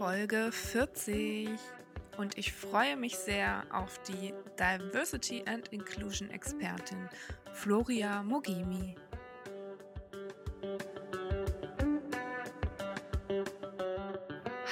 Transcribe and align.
Folge 0.00 0.50
40 0.50 1.50
und 2.16 2.38
ich 2.38 2.54
freue 2.54 2.96
mich 2.96 3.18
sehr 3.18 3.66
auf 3.70 4.00
die 4.04 4.32
Diversity 4.58 5.44
and 5.44 5.68
Inclusion 5.74 6.30
Expertin 6.30 7.06
Floria 7.52 8.22
Mogimi. 8.22 8.96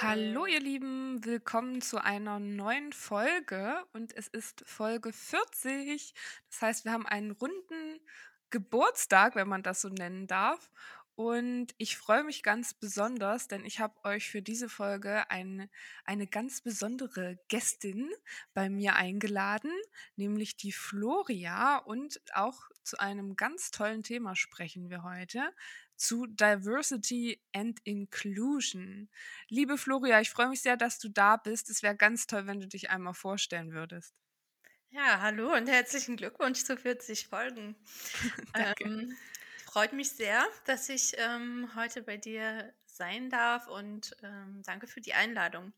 Hallo 0.01 0.47
ihr 0.47 0.61
Lieben, 0.61 1.23
willkommen 1.23 1.83
zu 1.83 2.03
einer 2.03 2.39
neuen 2.39 2.95
Folge 2.95 3.85
und 3.93 4.17
es 4.17 4.29
ist 4.29 4.63
Folge 4.65 5.13
40. 5.13 6.15
Das 6.49 6.63
heißt, 6.63 6.85
wir 6.87 6.93
haben 6.93 7.07
einen 7.07 7.33
runden 7.33 8.01
Geburtstag, 8.49 9.35
wenn 9.35 9.49
man 9.49 9.63
das 9.63 9.83
so 9.83 9.91
nennen 9.91 10.27
darf. 10.27 10.71
Und 11.19 11.75
ich 11.79 11.97
freue 11.97 12.23
mich 12.23 12.45
ganz 12.45 12.75
besonders, 12.75 13.49
denn 13.49 13.65
ich 13.65 13.81
habe 13.81 14.05
euch 14.05 14.31
für 14.31 14.41
diese 14.41 14.69
Folge 14.69 15.29
ein, 15.33 15.69
eine 16.05 16.29
ganz 16.29 16.61
besondere 16.61 17.41
Gästin 17.49 18.09
bei 18.55 18.71
mir 18.71 18.95
eingeladen, 18.95 19.73
nämlich 20.15 20.57
die 20.57 20.71
Floria. 20.71 21.79
Und 21.79 22.21
auch 22.35 22.69
zu 22.85 23.01
einem 23.01 23.35
ganz 23.35 23.73
tollen 23.73 24.05
Thema 24.05 24.37
sprechen 24.37 24.91
wir 24.91 25.03
heute, 25.03 25.53
zu 25.97 26.27
Diversity 26.27 27.43
and 27.53 27.81
Inclusion. 27.83 29.09
Liebe 29.49 29.77
Floria, 29.77 30.21
ich 30.21 30.31
freue 30.31 30.51
mich 30.51 30.63
sehr, 30.63 30.77
dass 30.77 31.01
du 31.01 31.09
da 31.09 31.37
bist. 31.37 31.69
Es 31.69 31.83
wäre 31.83 31.97
ganz 31.97 32.29
toll, 32.29 32.47
wenn 32.47 32.61
du 32.61 32.69
dich 32.69 32.91
einmal 32.91 33.15
vorstellen 33.15 33.73
würdest. 33.73 34.15
Ja, 34.91 35.21
hallo 35.21 35.53
und 35.53 35.69
herzlichen 35.69 36.17
Glückwunsch 36.17 36.63
zu 36.63 36.77
40 36.77 37.27
Folgen. 37.27 37.75
Danke. 38.53 38.85
Ähm, 38.85 39.17
freut 39.79 39.93
mich 39.93 40.11
sehr, 40.11 40.45
dass 40.65 40.89
ich 40.89 41.13
ähm, 41.19 41.71
heute 41.77 42.03
bei 42.03 42.17
dir 42.17 42.75
sein 42.85 43.31
darf 43.31 43.69
und 43.69 44.11
ähm, 44.25 44.61
danke 44.67 44.89
für 44.89 45.01
die 45.01 45.15
Einladung. 45.15 45.73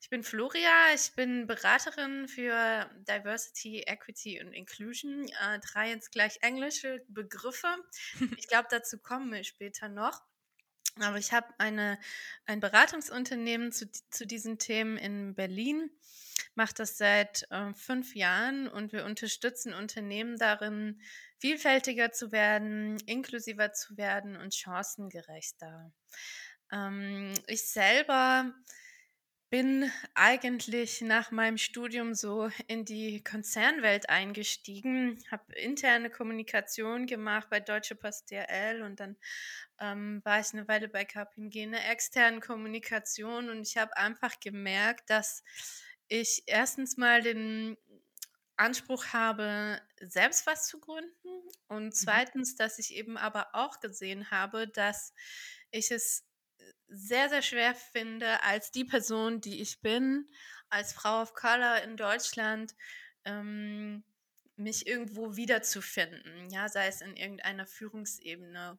Ich 0.00 0.08
bin 0.10 0.22
Floria, 0.22 0.94
ich 0.94 1.10
bin 1.16 1.48
Beraterin 1.48 2.28
für 2.28 2.88
Diversity, 3.08 3.80
Equity 3.80 4.40
und 4.40 4.52
Inclusion. 4.52 5.26
Äh, 5.26 5.58
drei 5.58 5.88
jetzt 5.88 6.12
gleich 6.12 6.38
englische 6.42 7.02
Begriffe. 7.08 7.66
Ich 8.38 8.46
glaube, 8.46 8.68
dazu 8.70 8.96
kommen 8.96 9.32
wir 9.32 9.42
später 9.42 9.88
noch. 9.88 10.22
Aber 11.00 11.18
ich 11.18 11.32
habe 11.32 11.48
eine, 11.58 11.98
ein 12.44 12.60
Beratungsunternehmen 12.60 13.72
zu, 13.72 13.90
zu 13.90 14.24
diesen 14.24 14.60
Themen 14.60 14.96
in 14.96 15.34
Berlin, 15.34 15.90
mache 16.54 16.74
das 16.74 16.96
seit 16.96 17.50
äh, 17.50 17.74
fünf 17.74 18.14
Jahren 18.14 18.68
und 18.68 18.92
wir 18.92 19.04
unterstützen 19.04 19.74
Unternehmen 19.74 20.38
darin, 20.38 21.00
vielfältiger 21.38 22.12
zu 22.12 22.32
werden, 22.32 22.98
inklusiver 23.06 23.72
zu 23.72 23.96
werden 23.96 24.36
und 24.36 24.54
chancengerechter. 24.54 25.92
Ähm, 26.72 27.34
ich 27.46 27.68
selber 27.68 28.52
bin 29.48 29.90
eigentlich 30.14 31.00
nach 31.02 31.30
meinem 31.30 31.56
Studium 31.56 32.14
so 32.14 32.50
in 32.66 32.84
die 32.84 33.22
Konzernwelt 33.22 34.08
eingestiegen, 34.08 35.22
habe 35.30 35.54
interne 35.54 36.10
Kommunikation 36.10 37.06
gemacht 37.06 37.48
bei 37.48 37.60
Deutsche 37.60 37.94
Post 37.94 38.30
DRL 38.30 38.82
und 38.82 38.98
dann 38.98 39.16
ähm, 39.78 40.20
war 40.24 40.40
ich 40.40 40.52
eine 40.52 40.66
Weile 40.66 40.88
bei 40.88 41.04
KPMG 41.04 41.62
in 41.62 41.72
der 41.72 41.88
externen 41.90 42.40
Kommunikation 42.40 43.48
und 43.48 43.62
ich 43.62 43.76
habe 43.76 43.96
einfach 43.96 44.40
gemerkt, 44.40 45.10
dass 45.10 45.44
ich 46.08 46.42
erstens 46.46 46.96
mal 46.96 47.22
den 47.22 47.76
Anspruch 48.56 49.06
habe, 49.12 49.80
selbst 50.00 50.46
was 50.46 50.66
zu 50.66 50.80
gründen 50.80 51.25
und 51.68 51.86
mhm. 51.86 51.92
zweitens, 51.92 52.56
dass 52.56 52.78
ich 52.78 52.94
eben 52.94 53.16
aber 53.16 53.48
auch 53.54 53.80
gesehen 53.80 54.30
habe, 54.30 54.68
dass 54.68 55.12
ich 55.70 55.90
es 55.90 56.24
sehr, 56.88 57.28
sehr 57.28 57.42
schwer 57.42 57.74
finde, 57.74 58.42
als 58.42 58.70
die 58.70 58.84
Person, 58.84 59.40
die 59.40 59.60
ich 59.60 59.80
bin, 59.80 60.28
als 60.68 60.92
Frau 60.92 61.22
of 61.22 61.34
Color 61.34 61.82
in 61.82 61.96
Deutschland, 61.96 62.74
ähm, 63.24 64.04
mich 64.56 64.86
irgendwo 64.86 65.36
wiederzufinden, 65.36 66.48
ja, 66.50 66.68
sei 66.68 66.86
es 66.86 67.00
in 67.00 67.16
irgendeiner 67.16 67.66
Führungsebene. 67.66 68.78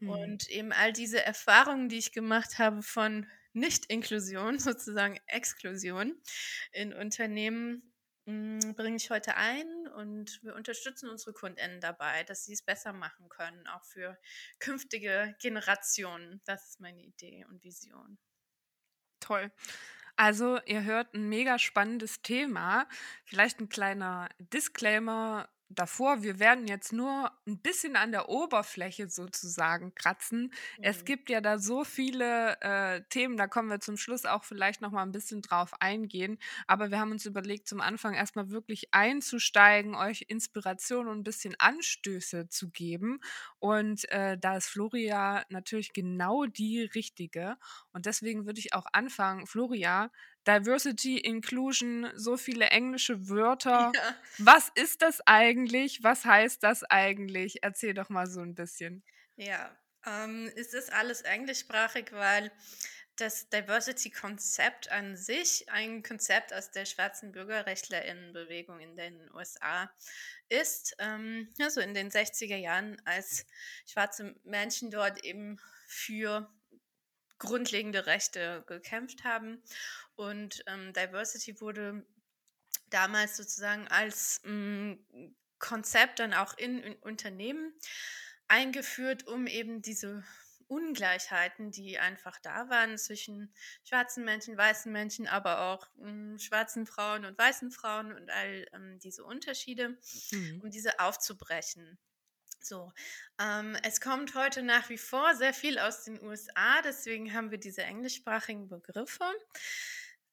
Mhm. 0.00 0.08
Und 0.08 0.48
eben 0.48 0.72
all 0.72 0.92
diese 0.92 1.24
Erfahrungen, 1.24 1.88
die 1.88 1.98
ich 1.98 2.12
gemacht 2.12 2.58
habe 2.58 2.82
von 2.82 3.26
Nicht-Inklusion, 3.52 4.58
sozusagen 4.58 5.18
Exklusion 5.26 6.14
in 6.72 6.92
Unternehmen, 6.92 7.70
hm, 7.72 7.91
bringe 8.24 8.96
ich 8.96 9.10
heute 9.10 9.36
ein 9.36 9.88
und 9.88 10.42
wir 10.42 10.54
unterstützen 10.54 11.08
unsere 11.08 11.32
KundInnen 11.32 11.80
dabei, 11.80 12.22
dass 12.24 12.44
sie 12.44 12.52
es 12.52 12.62
besser 12.62 12.92
machen 12.92 13.28
können, 13.28 13.66
auch 13.66 13.84
für 13.84 14.18
künftige 14.58 15.34
Generationen. 15.40 16.40
Das 16.44 16.68
ist 16.68 16.80
meine 16.80 17.02
Idee 17.02 17.44
und 17.48 17.64
Vision. 17.64 18.18
Toll. 19.20 19.50
Also, 20.16 20.60
ihr 20.66 20.84
hört 20.84 21.14
ein 21.14 21.28
mega 21.28 21.58
spannendes 21.58 22.22
Thema. 22.22 22.86
Vielleicht 23.24 23.60
ein 23.60 23.68
kleiner 23.68 24.28
Disclaimer 24.38 25.48
davor, 25.74 26.22
wir 26.22 26.38
werden 26.38 26.66
jetzt 26.66 26.92
nur 26.92 27.30
ein 27.46 27.58
bisschen 27.58 27.96
an 27.96 28.12
der 28.12 28.28
Oberfläche 28.28 29.08
sozusagen 29.08 29.94
kratzen. 29.94 30.42
Mhm. 30.42 30.50
Es 30.82 31.04
gibt 31.04 31.30
ja 31.30 31.40
da 31.40 31.58
so 31.58 31.84
viele 31.84 32.60
äh, 32.60 33.02
Themen, 33.08 33.36
da 33.36 33.46
kommen 33.46 33.68
wir 33.68 33.80
zum 33.80 33.96
Schluss 33.96 34.24
auch 34.24 34.44
vielleicht 34.44 34.80
noch 34.80 34.90
mal 34.90 35.02
ein 35.02 35.12
bisschen 35.12 35.42
drauf 35.42 35.72
eingehen. 35.80 36.38
Aber 36.66 36.90
wir 36.90 36.98
haben 36.98 37.12
uns 37.12 37.26
überlegt, 37.26 37.68
zum 37.68 37.80
Anfang 37.80 38.14
erstmal 38.14 38.50
wirklich 38.50 38.92
einzusteigen, 38.92 39.94
euch 39.94 40.26
Inspiration 40.28 41.08
und 41.08 41.18
ein 41.18 41.24
bisschen 41.24 41.54
Anstöße 41.58 42.48
zu 42.48 42.70
geben. 42.70 43.20
Und 43.58 44.08
äh, 44.10 44.38
da 44.38 44.56
ist 44.56 44.68
Floria 44.68 45.44
natürlich 45.48 45.92
genau 45.92 46.46
die 46.46 46.82
richtige. 46.82 47.56
Und 47.92 48.06
deswegen 48.06 48.46
würde 48.46 48.60
ich 48.60 48.74
auch 48.74 48.86
anfangen. 48.92 49.46
Floria, 49.46 50.10
Diversity, 50.46 51.18
Inclusion, 51.18 52.10
so 52.14 52.36
viele 52.36 52.66
englische 52.66 53.28
Wörter. 53.28 53.92
Ja. 53.94 54.16
Was 54.38 54.70
ist 54.74 55.02
das 55.02 55.20
eigentlich? 55.26 56.02
Was 56.02 56.24
heißt 56.24 56.62
das 56.62 56.82
eigentlich? 56.84 57.62
Erzähl 57.62 57.94
doch 57.94 58.08
mal 58.08 58.26
so 58.26 58.40
ein 58.40 58.54
bisschen. 58.54 59.04
Ja, 59.36 59.76
ähm, 60.06 60.50
es 60.56 60.74
ist 60.74 60.92
alles 60.92 61.22
englischsprachig, 61.22 62.12
weil 62.12 62.50
das 63.16 63.48
Diversity-Konzept 63.50 64.90
an 64.90 65.16
sich 65.16 65.68
ein 65.70 66.02
Konzept 66.02 66.52
aus 66.52 66.70
der 66.70 66.86
schwarzen 66.86 67.30
Bürgerrechtlerinnenbewegung 67.32 68.80
in 68.80 68.96
den 68.96 69.30
USA 69.34 69.90
ist. 70.48 70.96
Ähm, 70.98 71.48
also 71.60 71.80
in 71.80 71.94
den 71.94 72.10
60er 72.10 72.56
Jahren, 72.56 73.00
als 73.04 73.46
schwarze 73.86 74.34
Menschen 74.44 74.90
dort 74.90 75.24
eben 75.24 75.58
für 75.86 76.50
grundlegende 77.42 78.06
Rechte 78.06 78.64
gekämpft 78.66 79.24
haben. 79.24 79.62
Und 80.14 80.64
ähm, 80.66 80.92
Diversity 80.92 81.60
wurde 81.60 82.06
damals 82.90 83.36
sozusagen 83.36 83.88
als 83.88 84.40
ähm, 84.44 85.04
Konzept 85.58 86.18
dann 86.18 86.34
auch 86.34 86.56
in, 86.56 86.82
in 86.82 86.94
Unternehmen 86.96 87.72
eingeführt, 88.48 89.26
um 89.26 89.46
eben 89.46 89.82
diese 89.82 90.24
Ungleichheiten, 90.66 91.70
die 91.70 91.98
einfach 91.98 92.38
da 92.40 92.68
waren 92.70 92.96
zwischen 92.96 93.52
schwarzen 93.84 94.24
Menschen, 94.24 94.56
weißen 94.56 94.90
Menschen, 94.90 95.26
aber 95.26 95.60
auch 95.60 95.86
ähm, 96.00 96.38
schwarzen 96.38 96.86
Frauen 96.86 97.24
und 97.24 97.36
weißen 97.36 97.70
Frauen 97.70 98.12
und 98.12 98.30
all 98.30 98.66
ähm, 98.72 98.98
diese 98.98 99.24
Unterschiede, 99.24 99.98
mhm. 100.30 100.60
um 100.62 100.70
diese 100.70 100.98
aufzubrechen. 100.98 101.98
So, 102.64 102.92
ähm, 103.40 103.76
es 103.82 104.00
kommt 104.00 104.34
heute 104.34 104.62
nach 104.62 104.88
wie 104.88 104.98
vor 104.98 105.34
sehr 105.34 105.52
viel 105.52 105.78
aus 105.78 106.04
den 106.04 106.22
USA, 106.22 106.80
deswegen 106.82 107.34
haben 107.34 107.50
wir 107.50 107.58
diese 107.58 107.82
englischsprachigen 107.82 108.68
Begriffe. 108.68 109.24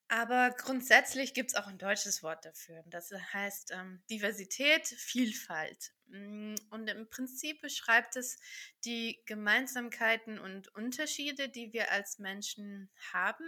Aber 0.08 0.50
grundsätzlich 0.50 1.34
gibt 1.34 1.50
es 1.50 1.56
auch 1.56 1.68
ein 1.68 1.78
deutsches 1.78 2.24
Wort 2.24 2.44
dafür. 2.44 2.82
Das 2.86 3.12
heißt 3.32 3.70
ähm, 3.72 4.02
Diversität, 4.10 4.86
Vielfalt. 4.86 5.92
Mm, 6.06 6.56
und 6.70 6.88
im 6.88 7.08
Prinzip 7.08 7.60
beschreibt 7.60 8.16
es 8.16 8.38
die 8.84 9.22
Gemeinsamkeiten 9.26 10.40
und 10.40 10.66
Unterschiede, 10.74 11.48
die 11.48 11.72
wir 11.72 11.92
als 11.92 12.18
Menschen 12.18 12.90
haben 13.12 13.44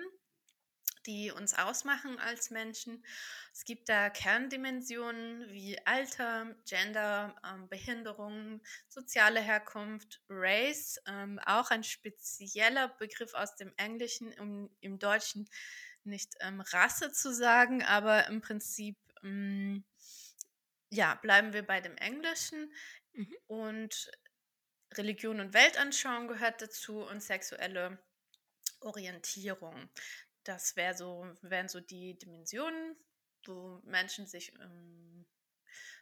die 1.07 1.31
uns 1.31 1.55
ausmachen 1.55 2.19
als 2.19 2.51
Menschen. 2.51 3.05
Es 3.53 3.65
gibt 3.65 3.89
da 3.89 4.11
Kerndimensionen 4.11 5.49
wie 5.51 5.79
Alter, 5.87 6.55
Gender, 6.67 7.35
ähm, 7.45 7.69
Behinderung, 7.69 8.63
soziale 8.89 9.41
Herkunft, 9.41 10.23
Race, 10.29 11.01
ähm, 11.07 11.39
auch 11.45 11.71
ein 11.71 11.85
spezieller 11.85 12.89
Begriff 12.89 13.35
aus 13.35 13.57
dem 13.57 13.73
Englischen, 13.77 14.33
um 14.39 14.71
im 14.81 14.99
Deutschen 14.99 15.49
nicht 16.05 16.35
ähm, 16.41 16.61
Rasse 16.61 17.13
zu 17.13 17.33
sagen, 17.33 17.83
aber 17.83 18.27
im 18.27 18.41
Prinzip 18.41 18.97
ähm, 19.23 19.85
ja, 20.91 21.15
bleiben 21.17 21.53
wir 21.53 21.63
bei 21.67 21.81
dem 21.81 21.97
Englischen 21.97 22.73
mhm. 23.13 23.37
und 23.47 24.11
Religion 24.95 25.41
und 25.41 25.55
Weltanschauung 25.55 26.29
gehört 26.29 26.61
dazu 26.61 26.99
und 26.99 27.23
sexuelle 27.23 27.99
Orientierung. 28.81 29.89
Das 30.45 30.77
wär 30.77 30.95
so, 30.95 31.27
wären 31.43 31.69
so 31.69 31.81
die 31.81 32.19
Dimensionen, 32.19 32.97
wo 33.47 33.81
Menschen 33.85 34.27
sich 34.27 34.53
ähm, 34.61 35.27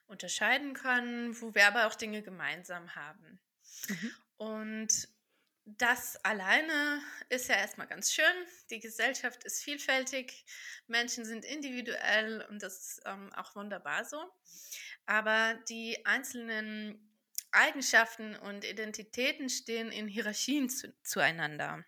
unterscheiden 0.06 0.74
können, 0.74 1.40
wo 1.40 1.54
wir 1.54 1.66
aber 1.66 1.86
auch 1.86 1.94
Dinge 1.94 2.22
gemeinsam 2.22 2.94
haben. 2.94 3.40
Mhm. 3.88 4.14
Und 4.36 5.08
das 5.64 6.16
alleine 6.24 7.00
ist 7.28 7.48
ja 7.48 7.56
erstmal 7.56 7.86
ganz 7.86 8.12
schön. 8.12 8.24
Die 8.70 8.80
Gesellschaft 8.80 9.44
ist 9.44 9.62
vielfältig, 9.62 10.44
Menschen 10.86 11.24
sind 11.24 11.44
individuell 11.44 12.46
und 12.48 12.62
das 12.62 12.80
ist 12.80 13.02
ähm, 13.04 13.32
auch 13.34 13.54
wunderbar 13.54 14.04
so. 14.04 14.18
Aber 15.06 15.54
die 15.68 16.04
einzelnen 16.06 17.10
Eigenschaften 17.52 18.36
und 18.36 18.64
Identitäten 18.64 19.48
stehen 19.48 19.90
in 19.92 20.08
Hierarchien 20.08 20.68
zu, 20.68 20.92
zueinander. 21.02 21.84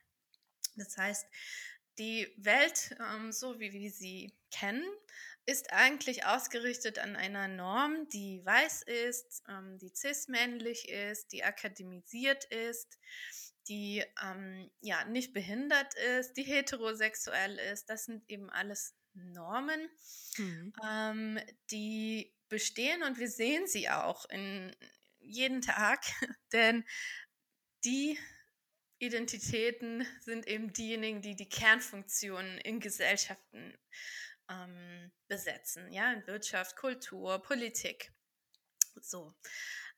Das 0.77 0.97
heißt, 0.97 1.27
die 2.03 2.27
Welt, 2.37 2.97
ähm, 2.99 3.31
so 3.31 3.61
wie 3.61 3.73
wir 3.73 3.91
sie 3.91 4.35
kennen, 4.51 4.85
ist 5.47 5.73
eigentlich 5.73 6.27
ausgerichtet 6.27 6.99
an 6.99 7.15
einer 7.15 7.47
Norm, 7.47 8.09
die 8.09 8.45
weiß 8.45 8.83
ist, 8.83 9.45
ähm, 9.49 9.79
die 9.79 9.93
cis-männlich 9.95 10.89
ist, 10.89 11.33
die 11.33 11.45
akademisiert 11.45 12.45
ist, 12.47 12.99
die 13.69 14.05
ähm, 14.23 14.69
ja 14.81 15.05
nicht 15.05 15.33
behindert 15.33 15.95
ist, 16.19 16.35
die 16.35 16.43
heterosexuell 16.43 17.57
ist. 17.73 17.89
Das 17.89 18.07
sind 18.07 18.29
eben 18.29 18.51
alles 18.51 18.95
Normen, 19.15 19.89
mhm. 20.39 20.73
ähm, 20.85 21.39
die 21.71 22.35
bestehen 22.49 23.05
und 23.05 23.19
wir 23.19 23.29
sehen 23.29 23.67
sie 23.69 23.91
auch 23.91 24.29
in 24.29 24.75
jeden 25.21 25.61
Tag, 25.61 26.01
denn 26.53 26.85
die 27.85 28.19
Identitäten 29.03 30.07
sind 30.21 30.47
eben 30.47 30.73
diejenigen, 30.73 31.23
die 31.23 31.35
die 31.35 31.49
Kernfunktionen 31.49 32.59
in 32.59 32.79
Gesellschaften 32.79 33.77
ähm, 34.49 35.11
besetzen, 35.27 35.93
ja, 35.93 36.13
in 36.13 36.25
Wirtschaft, 36.29 36.77
Kultur, 36.77 37.43
Politik. 37.43 38.13
So. 39.01 39.35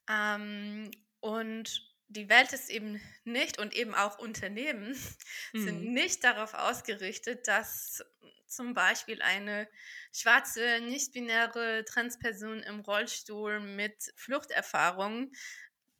Ähm, 0.09 0.91
und 1.21 1.95
die 2.09 2.31
Welt 2.31 2.55
ist 2.55 2.71
eben 2.71 2.99
nicht 3.25 3.59
und 3.59 3.75
eben 3.75 3.95
auch 3.95 4.19
Unternehmen 4.19 4.97
mhm. 5.53 5.65
sind 5.65 5.85
nicht 5.93 6.25
darauf 6.25 6.55
ausgerichtet, 6.55 7.47
dass 7.47 8.03
zum 8.47 8.73
Beispiel 8.73 9.21
eine 9.21 9.69
schwarze, 10.13 10.81
nicht-binäre 10.81 11.85
Transperson 11.85 12.63
im 12.63 12.81
Rollstuhl 12.81 13.61
mit 13.61 14.15
Fluchterfahrung 14.17 15.31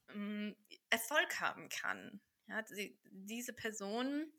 ähm, 0.09 0.57
Erfolg 0.89 1.41
haben 1.41 1.69
kann. 1.69 2.23
Ja, 2.49 2.63
die, 2.63 2.99
diese 3.11 3.53
Person, 3.53 4.31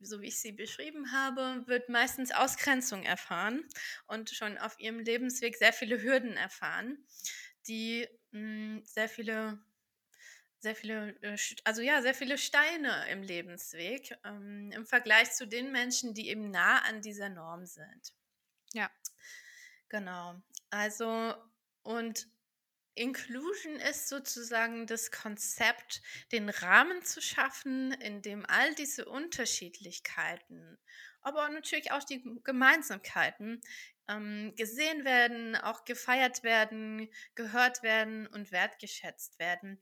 so 0.00 0.20
wie 0.20 0.28
ich 0.28 0.40
sie 0.40 0.52
beschrieben 0.52 1.12
habe, 1.12 1.62
wird 1.66 1.88
meistens 1.88 2.32
Ausgrenzung 2.32 3.04
erfahren 3.04 3.64
und 4.06 4.30
schon 4.30 4.58
auf 4.58 4.78
ihrem 4.80 4.98
Lebensweg 4.98 5.56
sehr 5.56 5.72
viele 5.72 6.02
Hürden 6.02 6.36
erfahren, 6.36 7.04
die 7.68 8.08
mh, 8.32 8.40
hm, 8.40 8.82
sehr 8.84 9.08
viele 9.08 9.62
sehr 10.62 10.76
viele, 10.76 11.20
äh, 11.22 11.36
also 11.64 11.82
ja, 11.82 12.02
sehr 12.02 12.14
viele 12.14 12.38
Steine 12.38 13.08
im 13.10 13.22
Lebensweg 13.22 14.16
ähm, 14.24 14.70
im 14.72 14.86
Vergleich 14.86 15.32
zu 15.32 15.46
den 15.46 15.72
Menschen, 15.72 16.14
die 16.14 16.28
eben 16.28 16.50
nah 16.50 16.78
an 16.82 17.02
dieser 17.02 17.28
Norm 17.28 17.66
sind. 17.66 18.12
Ja. 18.72 18.88
Genau. 19.88 20.40
Also, 20.70 21.34
und 21.82 22.28
Inclusion 22.94 23.76
ist 23.76 24.08
sozusagen 24.08 24.86
das 24.86 25.10
Konzept, 25.10 26.02
den 26.30 26.48
Rahmen 26.48 27.02
zu 27.02 27.22
schaffen, 27.22 27.92
in 27.92 28.22
dem 28.22 28.44
all 28.46 28.74
diese 28.74 29.06
Unterschiedlichkeiten, 29.06 30.78
aber 31.22 31.48
natürlich 31.48 31.92
auch 31.92 32.04
die 32.04 32.22
Gemeinsamkeiten 32.44 33.62
ähm, 34.08 34.52
gesehen 34.56 35.04
werden, 35.04 35.56
auch 35.56 35.84
gefeiert 35.84 36.42
werden, 36.42 37.08
gehört 37.34 37.82
werden 37.82 38.26
und 38.26 38.52
wertgeschätzt 38.52 39.38
werden. 39.38 39.80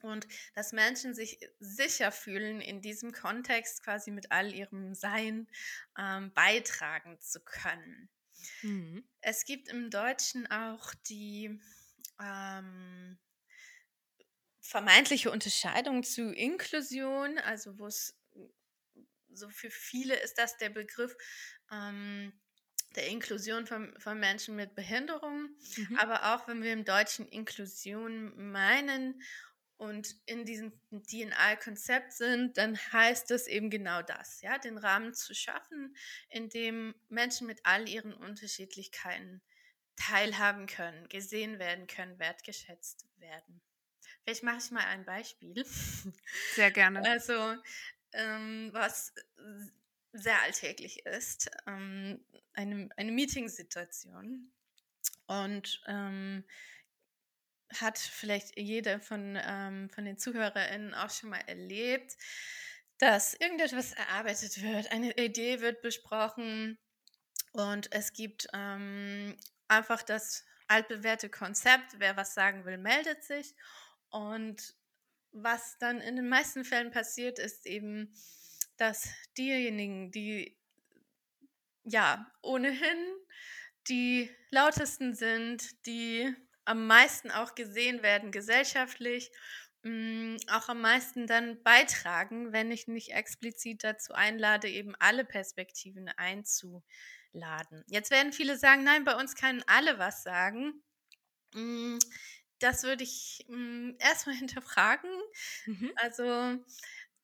Und 0.00 0.28
dass 0.54 0.72
Menschen 0.72 1.12
sich 1.12 1.40
sicher 1.58 2.12
fühlen, 2.12 2.60
in 2.60 2.80
diesem 2.80 3.12
Kontext 3.12 3.82
quasi 3.82 4.12
mit 4.12 4.30
all 4.30 4.54
ihrem 4.54 4.94
Sein 4.94 5.48
ähm, 5.98 6.32
beitragen 6.34 7.20
zu 7.20 7.40
können. 7.40 8.08
Mhm. 8.62 9.04
Es 9.20 9.44
gibt 9.44 9.68
im 9.68 9.90
Deutschen 9.90 10.46
auch 10.46 10.94
die 11.08 11.60
ähm, 12.20 13.18
vermeintliche 14.60 15.30
Unterscheidung 15.30 16.02
zu 16.02 16.32
Inklusion, 16.32 17.38
also 17.38 17.78
wo 17.78 17.86
es 17.86 18.18
so 19.30 19.48
für 19.48 19.70
viele 19.70 20.14
ist 20.16 20.38
das 20.38 20.56
der 20.56 20.70
Begriff 20.70 21.16
ähm, 21.70 22.32
der 22.96 23.06
Inklusion 23.08 23.66
von, 23.66 23.94
von 24.00 24.18
Menschen 24.18 24.56
mit 24.56 24.74
Behinderung, 24.74 25.48
mhm. 25.76 25.96
aber 25.98 26.34
auch 26.34 26.48
wenn 26.48 26.62
wir 26.62 26.72
im 26.72 26.84
Deutschen 26.84 27.28
Inklusion 27.28 28.50
meinen 28.50 29.22
und 29.76 30.16
in 30.26 30.44
diesem 30.44 30.72
DNA-Konzept 30.90 32.12
sind, 32.12 32.56
dann 32.56 32.76
heißt 32.92 33.30
es 33.30 33.46
eben 33.46 33.70
genau 33.70 34.02
das, 34.02 34.40
ja, 34.40 34.58
den 34.58 34.76
Rahmen 34.76 35.14
zu 35.14 35.34
schaffen, 35.34 35.94
in 36.30 36.48
dem 36.48 36.94
Menschen 37.08 37.46
mit 37.46 37.60
all 37.64 37.88
ihren 37.88 38.12
Unterschiedlichkeiten 38.12 39.40
teilhaben 39.98 40.66
können, 40.66 41.08
gesehen 41.08 41.58
werden 41.58 41.86
können, 41.86 42.18
wertgeschätzt 42.18 43.06
werden. 43.18 43.60
Vielleicht 44.22 44.42
mache 44.42 44.58
ich 44.58 44.70
mal 44.70 44.84
ein 44.84 45.04
Beispiel. 45.04 45.64
Sehr 46.54 46.70
gerne. 46.70 47.02
Also, 47.02 47.56
ähm, 48.12 48.70
was 48.72 49.12
sehr 50.12 50.40
alltäglich 50.42 51.04
ist, 51.06 51.50
ähm, 51.66 52.24
eine, 52.54 52.88
eine 52.96 53.12
Meeting-Situation. 53.12 54.50
Und 55.26 55.82
ähm, 55.86 56.44
hat 57.74 57.98
vielleicht 57.98 58.58
jeder 58.58 58.98
von, 59.00 59.38
ähm, 59.40 59.90
von 59.90 60.04
den 60.06 60.16
ZuhörerInnen 60.16 60.94
auch 60.94 61.10
schon 61.10 61.30
mal 61.30 61.42
erlebt, 61.46 62.16
dass 62.98 63.34
irgendetwas 63.34 63.92
erarbeitet 63.92 64.62
wird, 64.62 64.90
eine 64.90 65.16
Idee 65.18 65.60
wird 65.60 65.82
besprochen 65.82 66.78
und 67.52 67.92
es 67.92 68.12
gibt 68.12 68.48
ähm, 68.54 69.36
einfach 69.68 70.02
das 70.02 70.44
altbewährte 70.66 71.28
Konzept, 71.28 71.98
wer 71.98 72.16
was 72.16 72.34
sagen 72.34 72.64
will, 72.64 72.78
meldet 72.78 73.24
sich. 73.24 73.54
Und 74.10 74.74
was 75.32 75.78
dann 75.78 76.00
in 76.00 76.16
den 76.16 76.28
meisten 76.28 76.64
Fällen 76.64 76.90
passiert, 76.90 77.38
ist 77.38 77.66
eben, 77.66 78.14
dass 78.76 79.08
diejenigen, 79.36 80.10
die 80.10 80.56
ja 81.84 82.30
ohnehin 82.42 82.98
die 83.88 84.30
lautesten 84.50 85.14
sind, 85.14 85.86
die 85.86 86.34
am 86.64 86.86
meisten 86.86 87.30
auch 87.30 87.54
gesehen 87.54 88.02
werden 88.02 88.30
gesellschaftlich, 88.30 89.30
mm, 89.82 90.36
auch 90.50 90.68
am 90.68 90.82
meisten 90.82 91.26
dann 91.26 91.62
beitragen, 91.62 92.52
wenn 92.52 92.70
ich 92.70 92.88
nicht 92.88 93.12
explizit 93.12 93.84
dazu 93.84 94.12
einlade, 94.12 94.68
eben 94.68 94.94
alle 94.98 95.24
Perspektiven 95.24 96.08
einzuladen. 97.32 97.84
Jetzt 97.88 98.10
werden 98.10 98.32
viele 98.32 98.56
sagen, 98.56 98.84
nein, 98.84 99.04
bei 99.04 99.14
uns 99.16 99.34
können 99.34 99.62
alle 99.66 99.98
was 99.98 100.22
sagen. 100.22 100.82
Mm, 101.54 101.98
das 102.58 102.82
würde 102.82 103.04
ich 103.04 103.44
mm, 103.48 103.92
erstmal 103.98 104.36
hinterfragen. 104.36 105.10
Mhm. 105.66 105.92
Also 105.96 106.58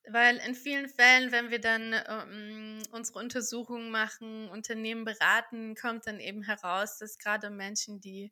weil 0.07 0.37
in 0.37 0.55
vielen 0.55 0.91
Fällen, 0.91 1.33
wenn 1.33 1.51
wir 1.51 1.61
dann 1.61 1.95
ähm, 1.95 2.83
unsere 2.91 3.21
Untersuchungen 3.21 3.91
machen, 3.91 4.51
Unternehmen 4.51 5.07
beraten, 5.07 5.75
kommt 5.77 6.07
dann 6.07 6.21
eben 6.21 6.43
heraus, 6.43 6.99
dass 6.99 7.17
gerade 7.17 7.49
Menschen, 7.49 8.03
die 8.03 8.31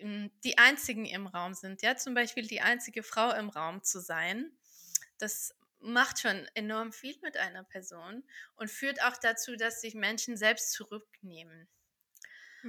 hm, 0.00 0.32
die 0.42 0.58
einzigen 0.58 1.06
im 1.06 1.28
Raum 1.28 1.54
sind, 1.54 1.82
ja, 1.82 1.96
zum 1.96 2.14
Beispiel 2.14 2.46
die 2.48 2.60
einzige 2.60 3.04
Frau 3.04 3.32
im 3.32 3.50
Raum 3.50 3.84
zu 3.84 4.00
sein, 4.00 4.50
das 5.18 5.54
macht 5.80 6.20
schon 6.20 6.46
enorm 6.54 6.92
viel 6.92 7.16
mit 7.22 7.36
einer 7.36 7.64
Person 7.64 8.24
und 8.56 8.70
führt 8.70 9.02
auch 9.02 9.16
dazu, 9.16 9.56
dass 9.56 9.80
sich 9.80 9.94
Menschen 9.94 10.36
selbst 10.36 10.72
zurücknehmen. 10.72 11.68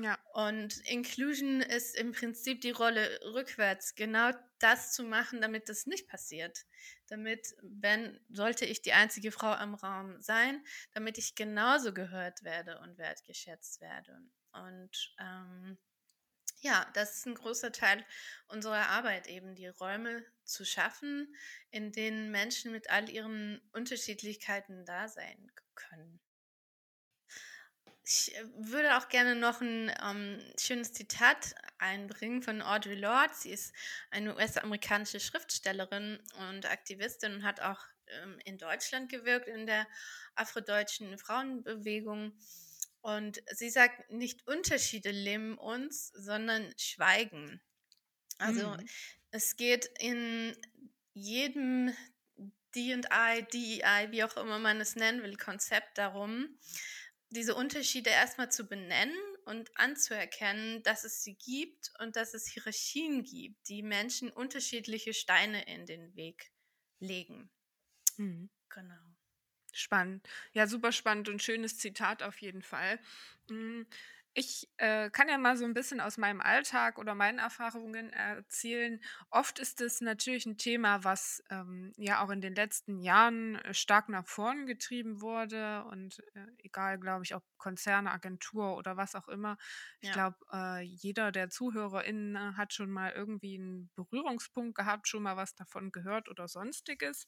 Ja. 0.01 0.17
Und 0.33 0.77
Inclusion 0.87 1.61
ist 1.61 1.95
im 1.95 2.11
Prinzip 2.11 2.61
die 2.61 2.71
Rolle 2.71 3.19
rückwärts, 3.33 3.95
genau 3.95 4.31
das 4.59 4.93
zu 4.93 5.03
machen, 5.03 5.41
damit 5.41 5.69
das 5.69 5.87
nicht 5.87 6.07
passiert. 6.07 6.65
Damit, 7.07 7.55
wenn, 7.61 8.19
sollte 8.29 8.65
ich 8.65 8.81
die 8.81 8.93
einzige 8.93 9.31
Frau 9.31 9.55
im 9.55 9.73
Raum 9.73 10.21
sein, 10.21 10.63
damit 10.91 11.17
ich 11.17 11.35
genauso 11.35 11.93
gehört 11.93 12.43
werde 12.43 12.79
und 12.79 12.97
wertgeschätzt 12.97 13.81
werde. 13.81 14.19
Und 14.51 15.15
ähm, 15.19 15.77
ja, 16.61 16.85
das 16.93 17.17
ist 17.17 17.25
ein 17.27 17.35
großer 17.35 17.71
Teil 17.71 18.05
unserer 18.47 18.89
Arbeit, 18.89 19.27
eben 19.27 19.55
die 19.55 19.67
Räume 19.67 20.25
zu 20.43 20.65
schaffen, 20.65 21.35
in 21.69 21.91
denen 21.91 22.31
Menschen 22.31 22.71
mit 22.71 22.89
all 22.89 23.09
ihren 23.09 23.61
Unterschiedlichkeiten 23.73 24.85
da 24.85 25.07
sein 25.07 25.51
können. 25.75 26.19
Ich 28.03 28.33
äh, 28.35 28.43
würde 28.55 28.97
auch 28.97 29.09
gerne 29.09 29.35
noch 29.35 29.59
ein 29.59 29.91
ähm, 30.01 30.39
schönes 30.57 30.93
Zitat 30.93 31.53
einbringen 31.77 32.41
von 32.41 32.61
Audre 32.61 32.95
Lorde. 32.95 33.33
Sie 33.33 33.51
ist 33.51 33.73
eine 34.11 34.33
US-amerikanische 34.33 35.19
Schriftstellerin 35.19 36.17
und 36.49 36.65
Aktivistin 36.71 37.33
und 37.35 37.43
hat 37.43 37.59
auch 37.59 37.81
ähm, 38.07 38.39
in 38.45 38.57
Deutschland 38.57 39.09
gewirkt 39.11 39.49
in 39.49 39.65
der 39.65 39.85
afrodeutschen 40.35 41.17
Frauenbewegung. 41.17 42.31
Und 43.07 43.41
sie 43.53 43.69
sagt, 43.69 44.11
nicht 44.11 44.45
Unterschiede 44.47 45.11
lähmen 45.11 45.57
uns, 45.57 46.09
sondern 46.09 46.73
Schweigen. 46.75 47.61
Also 48.37 48.71
mhm. 48.71 48.85
es 49.31 49.55
geht 49.55 49.89
in 49.99 50.53
jedem 51.13 51.95
D&I, 52.75 53.45
DEI, 53.53 54.11
wie 54.11 54.25
auch 54.25 54.35
immer 54.35 54.59
man 54.59 54.81
es 54.81 54.97
nennen 54.97 55.23
will, 55.23 55.37
Konzept 55.37 55.97
darum, 55.97 56.59
diese 57.29 57.55
Unterschiede 57.55 58.09
erstmal 58.09 58.51
zu 58.51 58.67
benennen 58.67 59.17
und 59.45 59.71
anzuerkennen, 59.77 60.83
dass 60.83 61.05
es 61.05 61.23
sie 61.23 61.35
gibt 61.35 61.93
und 61.99 62.17
dass 62.17 62.33
es 62.33 62.45
Hierarchien 62.45 63.23
gibt, 63.23 63.69
die 63.69 63.83
Menschen 63.83 64.29
unterschiedliche 64.29 65.13
Steine 65.13 65.65
in 65.65 65.85
den 65.85 66.13
Weg 66.17 66.51
legen. 66.99 67.49
Mhm. 68.17 68.49
Genau. 68.67 69.16
Spannend. 69.73 70.27
Ja, 70.53 70.65
super 70.65 70.91
spannend 70.91 71.29
und 71.29 71.43
schönes 71.43 71.77
Zitat 71.77 72.23
auf 72.23 72.37
jeden 72.39 72.61
Fall. 72.63 72.99
Hm, 73.49 73.85
ich 74.33 74.69
äh, 74.77 75.09
kann 75.09 75.29
ja 75.29 75.37
mal 75.39 75.57
so 75.57 75.65
ein 75.65 75.73
bisschen 75.73 75.99
aus 75.99 76.17
meinem 76.17 76.41
Alltag 76.41 76.99
oder 76.99 77.15
meinen 77.15 77.39
Erfahrungen 77.39 78.11
erzählen. 78.11 79.01
Oft 79.31 79.57
ist 79.59 79.81
es 79.81 79.99
natürlich 79.99 80.45
ein 80.45 80.57
Thema, 80.57 81.03
was 81.03 81.43
ähm, 81.49 81.91
ja 81.97 82.23
auch 82.23 82.29
in 82.29 82.39
den 82.41 82.53
letzten 82.55 82.99
Jahren 82.99 83.55
äh, 83.55 83.73
stark 83.73 84.09
nach 84.09 84.27
vorn 84.27 84.67
getrieben 84.67 85.21
wurde 85.21 85.83
und 85.85 86.19
äh, 86.35 86.45
egal, 86.59 86.99
glaube 86.99 87.23
ich, 87.23 87.33
ob 87.35 87.43
Konzerne, 87.57 88.11
Agentur 88.11 88.77
oder 88.77 88.95
was 88.95 89.15
auch 89.15 89.27
immer. 89.27 89.57
Ich 90.01 90.11
Ja. 90.11 90.11
glaube, 90.11 90.37
äh, 90.53 90.81
jeder 90.81 91.31
der 91.31 91.49
ZuhörerInnen 91.49 92.57
hat 92.57 92.73
schon 92.73 92.91
mal 92.91 93.11
irgendwie 93.11 93.57
einen 93.59 93.89
Berührungspunkt 93.95 94.75
gehabt, 94.77 95.07
schon 95.07 95.23
mal 95.23 95.35
was 95.35 95.55
davon 95.55 95.91
gehört 95.91 96.29
oder 96.29 96.47
Sonstiges. 96.47 97.27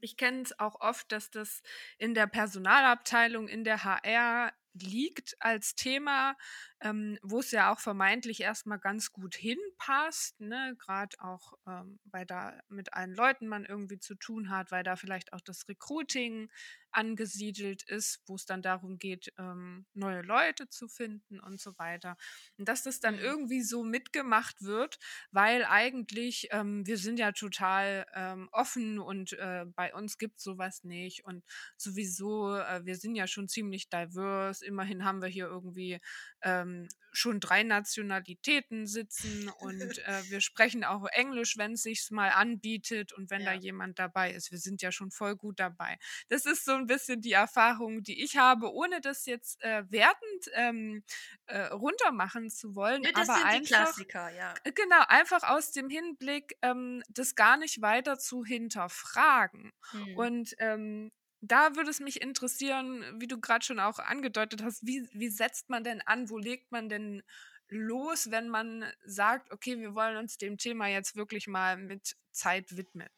Ich 0.00 0.16
kenne 0.16 0.42
es 0.42 0.58
auch 0.58 0.80
oft, 0.80 1.12
dass 1.12 1.30
das 1.30 1.62
in 1.98 2.14
der 2.14 2.26
Personalabteilung, 2.26 3.48
in 3.48 3.64
der 3.64 3.84
HR 3.84 4.52
liegt 4.74 5.36
als 5.40 5.74
Thema, 5.74 6.36
ähm, 6.80 7.18
wo 7.22 7.40
es 7.40 7.50
ja 7.50 7.72
auch 7.72 7.80
vermeintlich 7.80 8.40
erstmal 8.40 8.78
ganz 8.78 9.12
gut 9.12 9.34
hinpasst, 9.36 10.40
ne? 10.40 10.74
gerade 10.78 11.16
auch, 11.20 11.54
ähm, 11.66 12.00
weil 12.04 12.26
da 12.26 12.58
mit 12.68 12.94
allen 12.94 13.14
Leuten 13.14 13.48
man 13.48 13.64
irgendwie 13.64 13.98
zu 13.98 14.14
tun 14.14 14.50
hat, 14.50 14.70
weil 14.70 14.82
da 14.84 14.96
vielleicht 14.96 15.32
auch 15.32 15.40
das 15.40 15.68
Recruiting 15.68 16.50
angesiedelt 16.90 17.82
ist, 17.84 18.20
wo 18.26 18.34
es 18.34 18.44
dann 18.44 18.60
darum 18.60 18.98
geht, 18.98 19.32
ähm, 19.38 19.86
neue 19.94 20.20
Leute 20.22 20.68
zu 20.68 20.88
finden 20.88 21.40
und 21.40 21.58
so 21.60 21.78
weiter. 21.78 22.16
Und 22.58 22.68
dass 22.68 22.82
das 22.82 23.00
dann 23.00 23.18
Mhm. 23.18 23.18
irgendwie 23.18 23.62
so 23.62 23.82
mitgemacht 23.82 24.62
wird, 24.62 24.98
weil 25.30 25.64
eigentlich 25.64 26.48
ähm, 26.50 26.86
wir 26.86 26.98
sind 26.98 27.18
ja 27.18 27.32
total 27.32 28.06
ähm, 28.14 28.48
offen 28.52 28.98
und 28.98 29.32
äh, 29.34 29.64
bei 29.74 29.94
uns 29.94 30.18
gibt 30.18 30.38
es 30.38 30.44
sowas 30.44 30.84
nicht 30.84 31.24
und 31.24 31.44
sowieso, 31.76 32.56
äh, 32.56 32.84
wir 32.84 32.96
sind 32.96 33.14
ja 33.14 33.26
schon 33.26 33.48
ziemlich 33.48 33.88
diverse. 33.88 34.61
Immerhin 34.62 35.04
haben 35.04 35.20
wir 35.22 35.28
hier 35.28 35.46
irgendwie 35.46 36.00
ähm, 36.42 36.88
schon 37.12 37.40
drei 37.40 37.62
Nationalitäten 37.62 38.86
sitzen 38.86 39.48
und 39.48 39.98
äh, 39.98 40.22
wir 40.28 40.40
sprechen 40.40 40.84
auch 40.84 41.06
Englisch, 41.12 41.56
wenn 41.58 41.72
es 41.72 41.82
sich 41.82 42.08
mal 42.10 42.30
anbietet 42.30 43.12
und 43.12 43.30
wenn 43.30 43.44
da 43.44 43.52
Ja. 43.52 43.60
jemand 43.60 43.98
dabei 43.98 44.32
ist. 44.32 44.50
Wir 44.50 44.58
sind 44.58 44.82
ja 44.82 44.92
schon 44.92 45.10
voll 45.10 45.36
gut 45.36 45.60
dabei. 45.60 45.98
Das 46.28 46.46
ist 46.46 46.64
so 46.64 46.72
ein 46.72 46.86
bisschen 46.86 47.20
die 47.20 47.32
Erfahrung, 47.32 48.02
die 48.02 48.22
ich 48.22 48.36
habe, 48.36 48.72
ohne 48.72 49.00
das 49.00 49.26
jetzt 49.26 49.62
äh, 49.62 49.84
wertend 49.90 50.46
ähm, 50.54 51.02
äh, 51.46 51.62
runtermachen 51.66 52.50
zu 52.50 52.74
wollen, 52.74 53.04
Ja, 53.04 53.12
das 53.12 53.30
aber 53.30 53.34
sind 53.34 53.52
die 53.52 53.60
einfach 53.60 53.62
Klassiker, 53.62 54.30
ja. 54.30 54.62
äh, 54.64 54.72
Genau, 54.72 55.02
einfach 55.08 55.42
aus 55.44 55.72
dem 55.72 55.88
Hinblick, 55.90 56.56
ähm, 56.62 57.02
das 57.08 57.34
gar 57.34 57.56
nicht 57.56 57.80
weiter 57.82 58.18
zu 58.18 58.44
hinterfragen. 58.44 59.72
Mhm. 59.92 60.16
Und 60.16 60.54
ähm, 60.58 61.12
da 61.42 61.74
würde 61.74 61.90
es 61.90 62.00
mich 62.00 62.22
interessieren, 62.22 63.20
wie 63.20 63.26
du 63.26 63.40
gerade 63.40 63.64
schon 63.64 63.80
auch 63.80 63.98
angedeutet 63.98 64.62
hast, 64.62 64.86
wie, 64.86 65.08
wie 65.12 65.28
setzt 65.28 65.68
man 65.68 65.82
denn 65.82 66.00
an, 66.02 66.30
wo 66.30 66.38
legt 66.38 66.70
man 66.70 66.88
denn 66.88 67.22
los, 67.68 68.30
wenn 68.30 68.48
man 68.48 68.84
sagt, 69.04 69.50
okay, 69.50 69.78
wir 69.78 69.94
wollen 69.94 70.16
uns 70.16 70.38
dem 70.38 70.56
Thema 70.56 70.86
jetzt 70.86 71.16
wirklich 71.16 71.48
mal 71.48 71.76
mit 71.76 72.16
Zeit 72.30 72.76
widmen? 72.76 73.08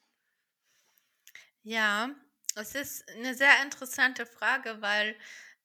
Ja, 1.62 2.14
es 2.56 2.74
ist 2.74 3.08
eine 3.10 3.34
sehr 3.34 3.62
interessante 3.62 4.24
Frage, 4.24 4.80
weil 4.80 5.16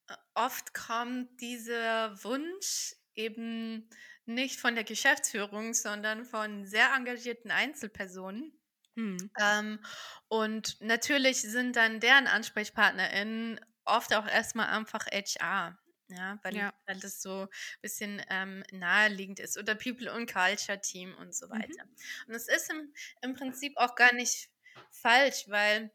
äh, 0.07 0.15
oft 0.33 0.73
kommt 0.73 1.39
dieser 1.39 2.23
Wunsch 2.23 2.95
eben 3.15 3.89
nicht 4.25 4.59
von 4.59 4.75
der 4.75 4.83
Geschäftsführung, 4.83 5.73
sondern 5.73 6.25
von 6.25 6.65
sehr 6.65 6.93
engagierten 6.93 7.51
Einzelpersonen. 7.51 8.58
Hm. 8.99 9.29
Ähm, 9.39 9.79
und 10.27 10.79
natürlich 10.81 11.41
sind 11.41 11.75
dann 11.75 11.99
deren 11.99 12.27
AnsprechpartnerInnen 12.27 13.59
oft 13.85 14.13
auch 14.13 14.27
erstmal 14.27 14.67
einfach 14.67 15.05
HR. 15.07 15.79
Ja, 16.09 16.39
weil, 16.43 16.55
Ja. 16.55 16.73
weil 16.87 16.99
das 16.99 17.21
so 17.21 17.43
ein 17.43 17.47
bisschen 17.81 18.21
ähm, 18.29 18.63
naheliegend 18.71 19.39
ist. 19.39 19.57
Oder 19.57 19.75
People 19.75 20.11
und 20.13 20.31
Culture 20.31 20.81
Team 20.81 21.15
und 21.15 21.35
so 21.35 21.49
Mhm. 21.51 21.51
weiter. 21.51 21.83
Und 22.27 22.33
es 22.33 22.47
ist 22.47 22.69
im, 22.71 22.93
im 23.21 23.33
Prinzip 23.35 23.73
auch 23.77 23.95
gar 23.95 24.13
nicht 24.13 24.49
falsch, 24.91 25.45
weil 25.47 25.91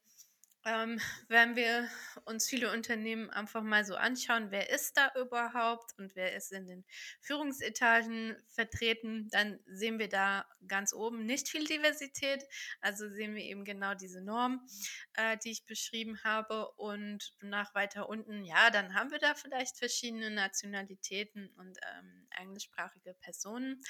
ähm, 0.64 1.00
wenn 1.28 1.56
wir 1.56 1.88
uns 2.24 2.48
viele 2.48 2.72
Unternehmen 2.72 3.30
einfach 3.30 3.62
mal 3.62 3.84
so 3.84 3.96
anschauen, 3.96 4.50
wer 4.50 4.70
ist 4.70 4.96
da 4.96 5.10
überhaupt 5.20 5.92
und 5.98 6.16
wer 6.16 6.34
ist 6.34 6.52
in 6.52 6.66
den 6.66 6.84
Führungsetagen 7.20 8.36
vertreten, 8.48 9.28
dann 9.30 9.60
sehen 9.66 9.98
wir 9.98 10.08
da 10.08 10.46
ganz 10.66 10.94
oben 10.94 11.26
nicht 11.26 11.48
viel 11.48 11.66
Diversität. 11.66 12.44
Also 12.80 13.08
sehen 13.10 13.34
wir 13.34 13.42
eben 13.42 13.64
genau 13.64 13.94
diese 13.94 14.22
Norm, 14.22 14.66
äh, 15.14 15.36
die 15.38 15.50
ich 15.50 15.66
beschrieben 15.66 16.18
habe. 16.24 16.70
Und 16.72 17.34
nach 17.40 17.74
weiter 17.74 18.08
unten, 18.08 18.44
ja, 18.44 18.70
dann 18.70 18.94
haben 18.94 19.10
wir 19.10 19.18
da 19.18 19.34
vielleicht 19.34 19.76
verschiedene 19.76 20.30
Nationalitäten 20.30 21.50
und 21.56 21.78
ähm, 21.98 22.26
englischsprachige 22.38 23.14
Personen. 23.14 23.80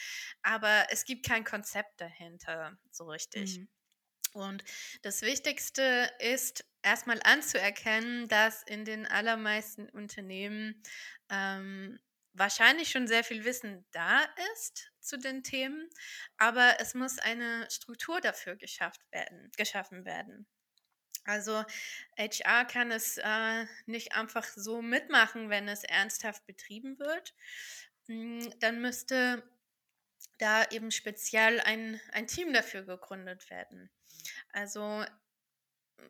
Aber 0.42 0.86
es 0.90 1.04
gibt 1.04 1.26
kein 1.26 1.44
Konzept 1.44 2.00
dahinter, 2.00 2.78
so 2.90 3.04
richtig. 3.04 3.58
Mhm. 3.58 3.68
Und 4.34 4.64
das 5.02 5.22
Wichtigste 5.22 6.10
ist 6.18 6.64
erstmal 6.82 7.20
anzuerkennen, 7.22 8.28
dass 8.28 8.62
in 8.64 8.84
den 8.84 9.06
allermeisten 9.06 9.88
Unternehmen 9.88 10.82
ähm, 11.30 12.00
wahrscheinlich 12.32 12.90
schon 12.90 13.06
sehr 13.06 13.22
viel 13.24 13.44
Wissen 13.44 13.86
da 13.92 14.24
ist 14.54 14.90
zu 15.00 15.18
den 15.18 15.44
Themen, 15.44 15.88
aber 16.36 16.80
es 16.80 16.94
muss 16.94 17.18
eine 17.18 17.68
Struktur 17.70 18.20
dafür 18.20 18.56
geschafft 18.56 19.00
werden, 19.12 19.50
geschaffen 19.56 20.04
werden. 20.04 20.46
Also 21.24 21.64
HR 22.18 22.64
kann 22.66 22.90
es 22.90 23.18
äh, 23.18 23.66
nicht 23.86 24.14
einfach 24.14 24.44
so 24.44 24.82
mitmachen, 24.82 25.48
wenn 25.48 25.68
es 25.68 25.84
ernsthaft 25.84 26.44
betrieben 26.46 26.98
wird. 26.98 27.34
Mm, 28.08 28.48
Dann 28.60 28.80
müsste 28.80 29.42
da 30.38 30.64
eben 30.70 30.90
speziell 30.90 31.60
ein, 31.60 32.00
ein 32.12 32.26
Team 32.26 32.52
dafür 32.52 32.82
gegründet 32.82 33.48
werden. 33.50 33.90
Also 34.52 35.04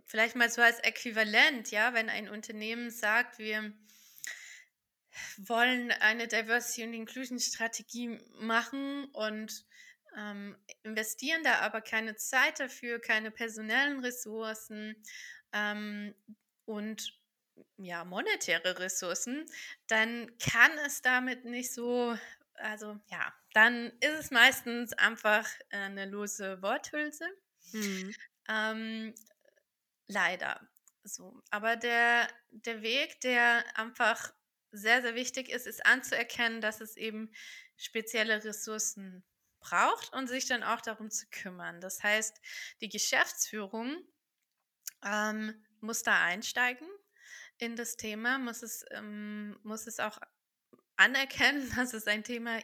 vielleicht 0.07 0.37
mal 0.37 0.51
so 0.51 0.63
als 0.63 0.81
Äquivalent, 0.81 1.71
ja, 1.71 1.95
wenn 1.95 2.09
ein 2.09 2.29
Unternehmen 2.29 2.91
sagt, 2.91 3.39
wir 3.39 3.73
wollen 5.37 5.93
eine 5.93 6.27
Diversity 6.27 6.85
und 6.85 6.95
Inclusion 6.95 7.39
Strategie 7.39 8.19
machen 8.41 9.07
und 9.13 9.65
ähm, 10.17 10.57
investieren 10.83 11.43
da 11.43 11.61
aber 11.61 11.81
keine 11.81 12.17
Zeit 12.17 12.61
dafür, 12.61 13.01
keine 13.01 13.31
personellen 13.31 14.01
Ressourcen 14.01 14.97
ähm, 15.53 16.15
und 16.65 17.19
ja, 17.77 18.05
monetäre 18.05 18.79
Ressourcen, 18.79 19.47
dann 19.87 20.37
kann 20.39 20.73
es 20.87 21.03
damit 21.03 21.45
nicht 21.45 21.73
so, 21.73 22.17
also 22.57 22.99
ja, 23.11 23.33
dann 23.53 23.93
ist 24.01 24.19
es 24.19 24.31
meistens 24.31 24.93
einfach 24.95 25.49
äh, 25.71 25.79
eine 25.79 26.07
lose 26.07 26.61
Worthülse. 26.63 27.27
Mhm. 27.73 28.15
Ähm, 28.49 29.15
leider. 30.07 30.69
So. 31.03 31.43
Aber 31.51 31.77
der, 31.77 32.29
der 32.51 32.83
Weg, 32.83 33.21
der 33.21 33.65
einfach 33.77 34.33
sehr, 34.71 35.03
sehr 35.03 35.15
wichtig 35.15 35.51
ist, 35.51 35.67
ist 35.67 35.85
anzuerkennen, 35.87 36.61
dass 36.61 36.81
es 36.81 36.97
eben 36.97 37.31
spezielle 37.77 38.43
Ressourcen 38.43 39.25
braucht 39.61 40.13
und 40.13 40.29
sich 40.29 40.47
dann 40.47 40.63
auch 40.63 40.81
darum 40.81 41.11
zu 41.11 41.27
kümmern. 41.31 41.81
Das 41.81 42.03
heißt, 42.03 42.41
die 42.81 42.89
Geschäftsführung 42.89 43.97
ähm, 45.05 45.65
muss 45.81 46.03
da 46.03 46.23
einsteigen 46.23 46.89
in 47.59 47.77
das 47.77 47.97
Thema, 47.97 48.39
muss 48.39 48.63
es, 48.63 48.85
ähm, 48.91 49.59
muss 49.63 49.87
es 49.87 50.01
auch 50.01 50.19
anerkennen, 50.97 51.71
dass 51.77 51.95
es 51.95 52.07
ein 52.07 52.25
Thema 52.25 52.61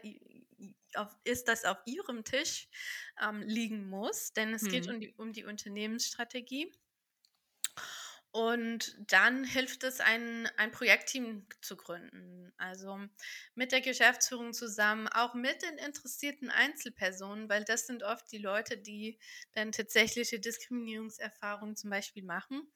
ist, 1.24 1.48
das 1.48 1.64
auf 1.64 1.78
ihrem 1.86 2.24
Tisch 2.24 2.68
ähm, 3.20 3.42
liegen 3.42 3.88
muss, 3.88 4.32
denn 4.32 4.52
es 4.54 4.68
geht 4.68 4.88
Mhm. 4.88 4.90
um 4.90 5.00
die, 5.00 5.14
um 5.16 5.32
die 5.32 5.44
Unternehmensstrategie. 5.44 6.72
Und 8.32 8.96
dann 9.10 9.42
hilft 9.42 9.82
es, 9.82 9.98
ein, 10.00 10.46
ein 10.56 10.70
Projektteam 10.70 11.48
zu 11.62 11.76
gründen. 11.76 12.52
Also 12.58 13.00
mit 13.54 13.72
der 13.72 13.80
Geschäftsführung 13.80 14.52
zusammen, 14.52 15.08
auch 15.08 15.34
mit 15.34 15.62
den 15.62 15.78
interessierten 15.78 16.48
Einzelpersonen, 16.50 17.48
weil 17.48 17.64
das 17.64 17.86
sind 17.88 18.04
oft 18.04 18.30
die 18.30 18.38
Leute, 18.38 18.78
die 18.78 19.18
dann 19.52 19.72
tatsächliche 19.72 20.38
Diskriminierungserfahrungen 20.38 21.74
zum 21.76 21.90
Beispiel 21.90 22.22
machen 22.22 22.70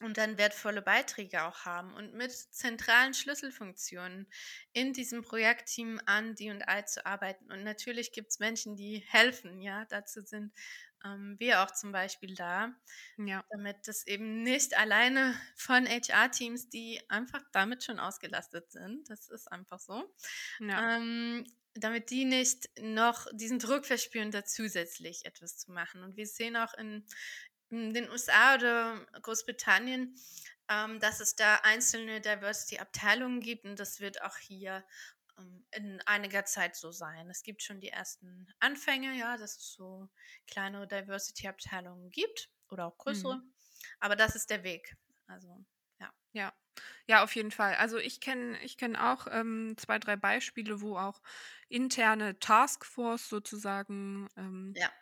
und 0.00 0.18
dann 0.18 0.38
wertvolle 0.38 0.82
Beiträge 0.82 1.44
auch 1.44 1.64
haben 1.64 1.94
und 1.94 2.14
mit 2.14 2.32
zentralen 2.32 3.14
Schlüsselfunktionen 3.14 4.28
in 4.72 4.92
diesem 4.92 5.22
Projektteam 5.22 6.00
an 6.06 6.34
die 6.34 6.50
und 6.50 6.62
I 6.68 6.84
zu 6.84 7.06
arbeiten. 7.06 7.50
Und 7.52 7.62
natürlich 7.64 8.12
gibt 8.12 8.28
es 8.30 8.38
Menschen, 8.40 8.76
die 8.76 8.98
helfen, 9.08 9.60
ja, 9.60 9.84
dazu 9.86 10.20
sind 10.22 10.52
ähm, 11.04 11.36
wir 11.38 11.62
auch 11.62 11.70
zum 11.70 11.92
Beispiel 11.92 12.34
da, 12.34 12.74
Ja. 13.16 13.44
damit 13.50 13.86
das 13.88 14.06
eben 14.06 14.42
nicht 14.42 14.76
alleine 14.78 15.34
von 15.56 15.86
HR-Teams, 15.86 16.68
die 16.70 17.00
einfach 17.08 17.42
damit 17.52 17.84
schon 17.84 18.00
ausgelastet 18.00 18.72
sind, 18.72 19.08
das 19.10 19.28
ist 19.28 19.50
einfach 19.52 19.78
so, 19.80 20.14
Ja. 20.58 20.84
ähm, 20.88 21.44
damit 21.74 22.10
die 22.10 22.24
nicht 22.24 22.70
noch 22.80 23.26
diesen 23.32 23.58
Druck 23.58 23.84
verspüren, 23.86 24.30
da 24.30 24.44
zusätzlich 24.44 25.24
etwas 25.24 25.58
zu 25.58 25.72
machen. 25.72 26.02
Und 26.04 26.16
wir 26.16 26.26
sehen 26.26 26.56
auch 26.56 26.74
in, 26.74 27.06
in 27.76 27.94
den 27.94 28.10
USA 28.10 28.54
oder 28.56 29.06
Großbritannien, 29.22 30.16
ähm, 30.68 31.00
dass 31.00 31.20
es 31.20 31.36
da 31.36 31.56
einzelne 31.62 32.20
Diversity-Abteilungen 32.20 33.40
gibt 33.40 33.64
und 33.64 33.78
das 33.78 34.00
wird 34.00 34.22
auch 34.22 34.36
hier 34.38 34.84
ähm, 35.38 35.66
in 35.72 36.00
einiger 36.06 36.44
Zeit 36.44 36.76
so 36.76 36.90
sein. 36.92 37.28
Es 37.30 37.42
gibt 37.42 37.62
schon 37.62 37.80
die 37.80 37.88
ersten 37.90 38.48
Anfänge, 38.60 39.14
ja, 39.18 39.36
dass 39.36 39.56
es 39.56 39.72
so 39.72 40.08
kleinere 40.46 40.86
Diversity-Abteilungen 40.88 42.10
gibt 42.10 42.50
oder 42.68 42.86
auch 42.86 42.98
größere. 42.98 43.42
Mhm. 43.42 43.54
Aber 44.00 44.16
das 44.16 44.34
ist 44.36 44.50
der 44.50 44.64
Weg. 44.64 44.96
Also, 45.26 45.64
ja. 46.00 46.12
Ja. 46.32 46.52
Ja, 47.06 47.22
auf 47.22 47.34
jeden 47.36 47.50
Fall. 47.52 47.74
Also 47.76 47.98
ich 47.98 48.20
kenne 48.20 48.58
ich 48.62 48.76
kenn 48.76 48.96
auch 48.96 49.26
ähm, 49.30 49.74
zwei, 49.78 49.98
drei 49.98 50.16
Beispiele, 50.16 50.80
wo 50.80 50.96
auch 50.98 51.22
interne 51.68 52.38
Taskforce 52.40 53.28
sozusagen 53.28 54.28
ähm, 54.36 54.74
Ja. 54.74 54.92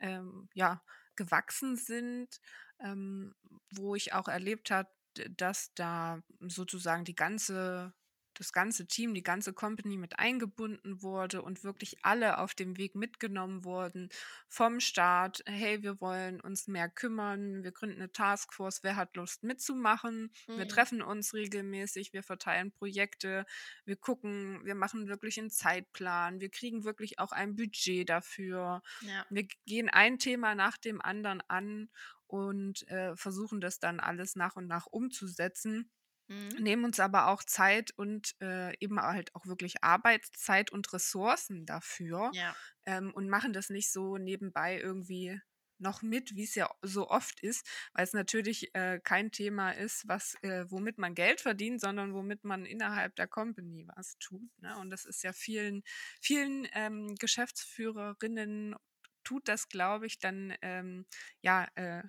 ähm, 0.00 0.48
ja, 0.54 0.82
gewachsen 1.18 1.76
sind, 1.76 2.40
ähm, 2.80 3.34
wo 3.72 3.96
ich 3.96 4.14
auch 4.14 4.28
erlebt 4.28 4.70
habe, 4.72 4.90
dass 5.36 5.74
da 5.74 6.22
sozusagen 6.40 7.04
die 7.04 7.16
ganze 7.16 7.92
das 8.38 8.52
ganze 8.52 8.86
Team, 8.86 9.14
die 9.14 9.22
ganze 9.22 9.52
Company 9.52 9.96
mit 9.96 10.18
eingebunden 10.18 11.02
wurde 11.02 11.42
und 11.42 11.64
wirklich 11.64 11.98
alle 12.02 12.38
auf 12.38 12.54
dem 12.54 12.76
Weg 12.78 12.94
mitgenommen 12.94 13.64
wurden 13.64 14.08
vom 14.48 14.80
Start. 14.80 15.42
Hey, 15.46 15.82
wir 15.82 16.00
wollen 16.00 16.40
uns 16.40 16.66
mehr 16.68 16.88
kümmern, 16.88 17.62
wir 17.62 17.72
gründen 17.72 17.96
eine 17.96 18.12
Taskforce, 18.12 18.82
wer 18.82 18.96
hat 18.96 19.16
Lust 19.16 19.42
mitzumachen? 19.44 20.32
Wir 20.54 20.66
Mhm. 20.66 20.68
treffen 20.68 21.02
uns 21.02 21.34
regelmäßig, 21.34 22.12
wir 22.12 22.22
verteilen 22.22 22.72
Projekte, 22.72 23.44
wir 23.84 23.96
gucken, 23.96 24.64
wir 24.64 24.74
machen 24.74 25.08
wirklich 25.08 25.38
einen 25.38 25.50
Zeitplan, 25.50 26.40
wir 26.40 26.50
kriegen 26.50 26.84
wirklich 26.84 27.18
auch 27.18 27.32
ein 27.32 27.56
Budget 27.56 28.08
dafür. 28.08 28.82
Ja. 29.00 29.26
Wir 29.28 29.46
gehen 29.66 29.88
ein 29.88 30.18
Thema 30.18 30.54
nach 30.54 30.76
dem 30.78 31.00
anderen 31.00 31.40
an 31.48 31.90
und 32.26 32.86
äh, 32.88 33.16
versuchen 33.16 33.60
das 33.60 33.78
dann 33.78 34.00
alles 34.00 34.36
nach 34.36 34.56
und 34.56 34.66
nach 34.66 34.86
umzusetzen 34.86 35.90
Mhm. 36.28 36.58
nehmen 36.58 36.84
uns 36.84 37.00
aber 37.00 37.28
auch 37.28 37.44
Zeit 37.44 37.92
und 37.96 38.34
äh, 38.40 38.76
eben 38.80 39.00
halt 39.00 39.34
auch 39.34 39.46
wirklich 39.46 39.82
Arbeitszeit 39.84 40.70
und 40.72 40.92
Ressourcen 40.92 41.66
dafür 41.66 42.32
Ja. 42.32 42.56
ähm, 42.86 43.12
und 43.14 43.28
machen 43.28 43.52
das 43.52 43.70
nicht 43.70 43.92
so 43.92 44.16
nebenbei 44.18 44.78
irgendwie 44.80 45.40
noch 45.80 46.02
mit, 46.02 46.34
wie 46.34 46.42
es 46.42 46.56
ja 46.56 46.68
so 46.82 47.08
oft 47.08 47.38
ist, 47.40 47.64
weil 47.92 48.02
es 48.02 48.12
natürlich 48.12 48.74
äh, 48.74 48.98
kein 49.02 49.30
Thema 49.30 49.70
ist, 49.70 50.08
was, 50.08 50.34
äh, 50.42 50.64
womit 50.68 50.98
man 50.98 51.14
Geld 51.14 51.40
verdient, 51.40 51.80
sondern 51.80 52.14
womit 52.14 52.42
man 52.44 52.66
innerhalb 52.66 53.14
der 53.14 53.28
Company 53.28 53.86
was 53.94 54.18
tut. 54.18 54.50
Ne? 54.60 54.76
Und 54.78 54.90
das 54.90 55.04
ist 55.04 55.22
ja 55.22 55.32
vielen, 55.32 55.82
vielen 56.20 56.66
ähm, 56.72 57.14
Geschäftsführerinnen 57.14 58.74
tut 59.22 59.46
das, 59.46 59.68
glaube 59.68 60.06
ich, 60.06 60.18
dann 60.18 60.54
ähm, 60.62 61.06
ja, 61.42 61.68
äh, 61.76 62.02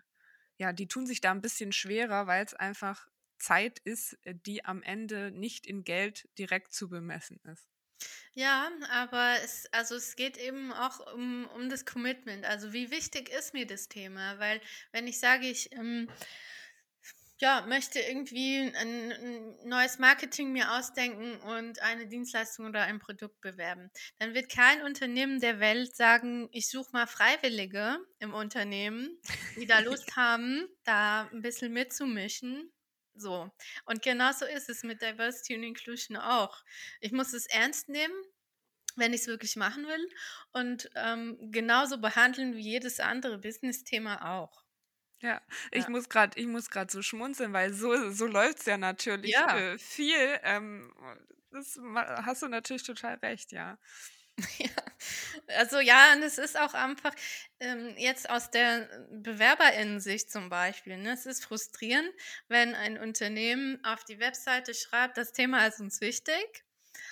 ja, 0.58 0.74
die 0.74 0.88
tun 0.88 1.06
sich 1.06 1.22
da 1.22 1.32
ein 1.32 1.42
bisschen 1.42 1.72
schwerer, 1.72 2.28
weil 2.28 2.46
es 2.46 2.54
einfach 2.54 3.08
Zeit 3.39 3.79
ist, 3.79 4.17
äh, 4.24 4.36
die 4.36 4.65
am 4.65 4.84
Ende 4.84 5.31
nicht 5.31 5.65
in 5.65 5.84
Geld 5.84 6.27
direkt 6.38 6.74
zu 6.74 6.89
bemessen 6.89 7.39
ist. 7.51 7.67
Ja, 8.34 8.69
aber 8.91 9.36
es, 9.43 9.65
also 9.74 9.96
es 9.96 10.15
geht 10.15 10.38
eben 10.38 10.72
auch 10.72 11.13
um, 11.13 11.48
um 11.55 11.69
das 11.69 11.86
Commitment. 11.86 12.46
Also 12.46 12.72
wie 12.72 12.91
wichtig 12.91 13.29
ist 13.29 13.53
mir 13.53 13.67
das 13.67 13.89
Thema? 13.89 14.39
Weil 14.39 14.62
wenn 14.91 15.08
ich 15.08 15.19
sage, 15.19 15.48
ich 15.48 15.74
ähm, 15.74 16.08
ja, 17.41 17.65
möchte 17.67 18.00
irgendwie 18.00 18.72
ein, 18.75 19.11
ein 19.11 19.57
neues 19.66 19.98
Marketing 19.98 20.51
mir 20.51 20.74
ausdenken 20.74 21.37
und 21.42 21.81
eine 21.81 22.07
Dienstleistung 22.07 22.68
oder 22.68 22.83
ein 22.83 23.00
Produkt 23.00 23.40
bewerben, 23.42 23.90
dann 24.20 24.33
wird 24.33 24.50
kein 24.51 24.81
Unternehmen 24.81 25.40
der 25.40 25.59
Welt 25.59 25.96
sagen, 25.96 26.50
ich 26.51 26.70
suche 26.70 26.92
mal 26.92 27.07
Freiwillige 27.07 27.98
im 28.20 28.33
Unternehmen, 28.33 29.18
die 29.55 29.66
da 29.66 29.79
Lust 29.79 30.16
haben, 30.18 30.68
da 30.83 31.29
ein 31.31 31.42
bisschen 31.42 31.72
mitzumischen. 31.72 32.72
So. 33.20 33.51
Und 33.86 34.01
genauso 34.01 34.46
ist 34.46 34.70
es 34.70 34.84
mit 34.84 35.01
Diversity 35.01 35.55
und 35.55 35.64
Inclusion 35.64 36.18
auch. 36.18 36.64
Ich 37.01 37.12
muss 37.12 37.34
es 37.34 37.46
ernst 37.48 37.90
nehmen, 37.90 38.16
wenn 38.96 39.14
ich 39.14 39.22
es 39.22 39.27
wirklich 39.27 39.55
machen 39.55 39.88
will 39.88 40.10
und 40.53 40.90
ähm, 40.96 41.51
genauso 41.51 42.00
behandeln 42.01 42.55
wie 42.55 42.62
jedes 42.62 43.00
andere 43.00 43.40
Business-Thema 43.40 44.38
auch. 44.40 44.64
Ja, 45.22 45.42
ich 45.72 45.88
Ja. 45.88 45.90
muss 45.90 46.08
gerade, 46.08 46.40
ich 46.40 46.48
muss 46.48 46.70
gerade 46.70 46.90
so 46.92 47.01
schmunzeln, 47.01 47.51
weil 47.51 47.74
so, 47.74 48.10
so 48.12 48.25
läuft 48.25 48.60
es 48.60 48.66
ja 48.66 48.77
natürlich 48.77 49.36
Ja. 49.36 49.48
äh, 49.50 49.77
viel. 49.77 50.40
Ähm, 50.44 50.94
das 51.51 51.77
hast 52.25 52.42
du 52.42 52.48
natürlich 52.48 52.84
total 52.84 53.16
recht, 53.16 53.51
ja. 53.51 53.79
Ja, 54.60 55.56
also 55.58 55.80
ja, 55.80 56.14
und 56.14 56.24
es 56.24 56.38
ist 56.38 56.60
auch 56.60 56.74
einfach 56.74 57.14
ähm, 57.60 57.96
jetzt 57.98 58.30
aus 58.30 58.52
der 58.52 58.88
Bewerberinnensicht 59.12 60.32
zum 60.32 60.50
Beispiel. 60.50 60.98
Ne, 60.98 61.12
es 61.12 61.25
ist 61.25 61.44
frustrierend, 61.44 62.12
wenn 62.48 62.75
ein 62.75 62.98
Unternehmen 62.98 63.84
auf 63.84 64.04
die 64.04 64.20
Webseite 64.20 64.74
schreibt, 64.74 65.18
das 65.18 65.32
Thema 65.32 65.66
ist 65.66 65.80
uns 65.80 66.02
wichtig. 66.02 66.64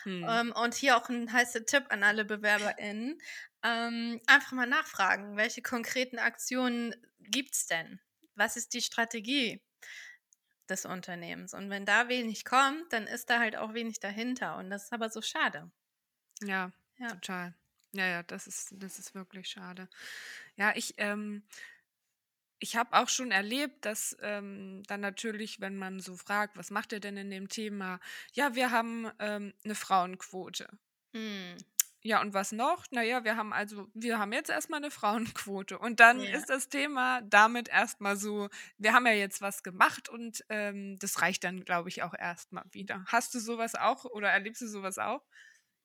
Hm. 0.04 0.26
Ähm, 0.28 0.52
und 0.52 0.76
hier 0.76 0.98
auch 0.98 1.10
ein 1.10 1.32
heißer 1.32 1.66
Tipp 1.66 1.86
an 1.90 2.04
alle 2.04 2.26
BewerberInnen. 2.26 3.20
Ähm, 3.64 4.22
einfach 4.28 4.52
mal 4.52 4.68
nachfragen, 4.68 5.36
welche 5.36 5.62
konkreten 5.62 6.20
Aktionen 6.20 6.96
gibt 7.20 7.56
es 7.56 7.66
denn? 7.66 8.00
Was 8.36 8.56
ist 8.56 8.74
die 8.74 8.82
Strategie 8.82 9.64
des 10.70 10.86
Unternehmens? 10.86 11.54
Und 11.54 11.70
wenn 11.70 11.86
da 11.86 12.08
wenig 12.08 12.46
kommt, 12.46 12.94
dann 12.94 13.08
ist 13.08 13.30
da 13.30 13.40
halt 13.40 13.56
auch 13.56 13.74
wenig 13.74 14.00
dahinter. 14.00 14.58
Und 14.58 14.70
das 14.70 14.86
ist 14.86 14.94
aber 14.94 15.10
so 15.10 15.22
schade. 15.22 15.72
Ja, 16.44 16.72
Ja. 17.00 17.08
total. 17.08 17.54
Ja, 17.94 18.06
ja, 18.08 18.24
das 18.24 18.48
ist, 18.48 18.74
das 18.78 19.00
ist 19.00 19.16
wirklich 19.16 19.48
schade. 19.50 19.90
Ja, 20.56 20.74
ich, 20.76 20.96
ähm, 20.98 21.44
ich 22.60 22.76
habe 22.76 22.94
auch 22.98 23.10
schon 23.10 23.32
erlebt, 23.32 23.86
dass 23.86 24.16
ähm, 24.22 24.84
dann 24.88 25.02
natürlich, 25.02 25.60
wenn 25.62 25.76
man 25.78 26.00
so 26.00 26.16
fragt, 26.16 26.58
was 26.58 26.72
macht 26.72 26.92
ihr 26.92 27.00
denn 27.00 27.18
in 27.18 27.30
dem 27.30 27.50
Thema? 27.50 28.00
Ja, 28.34 28.56
wir 28.56 28.72
haben 28.72 29.10
ähm, 29.20 29.54
eine 29.64 29.76
Frauenquote. 29.76 30.68
Hm. 31.14 31.58
Ja, 32.04 32.22
und 32.22 32.34
was 32.34 32.52
noch? 32.52 32.86
Naja, 32.92 33.24
wir 33.24 33.36
haben 33.36 33.52
also, 33.54 33.88
wir 33.94 34.20
haben 34.20 34.32
jetzt 34.32 34.50
erstmal 34.50 34.78
eine 34.80 34.92
Frauenquote. 34.92 35.78
Und 35.80 36.00
dann 36.00 36.20
Ja. 36.22 36.32
ist 36.32 36.50
das 36.50 36.70
Thema 36.70 37.22
damit 37.24 37.70
erstmal 37.70 38.16
so, 38.18 38.50
wir 38.78 38.94
haben 38.94 39.06
ja 39.08 39.14
jetzt 39.14 39.42
was 39.42 39.64
gemacht 39.64 40.08
und 40.08 40.46
ähm, 40.50 40.98
das 41.00 41.22
reicht 41.22 41.44
dann, 41.44 41.66
glaube 41.66 41.90
ich, 41.90 42.04
auch 42.04 42.14
erstmal 42.14 42.64
wieder. 42.72 43.04
Hast 43.08 43.34
du 43.34 43.40
sowas 43.40 43.76
auch 43.76 44.06
oder 44.06 44.30
erlebst 44.30 44.62
du 44.62 44.68
sowas 44.68 45.00
auch? 45.00 45.26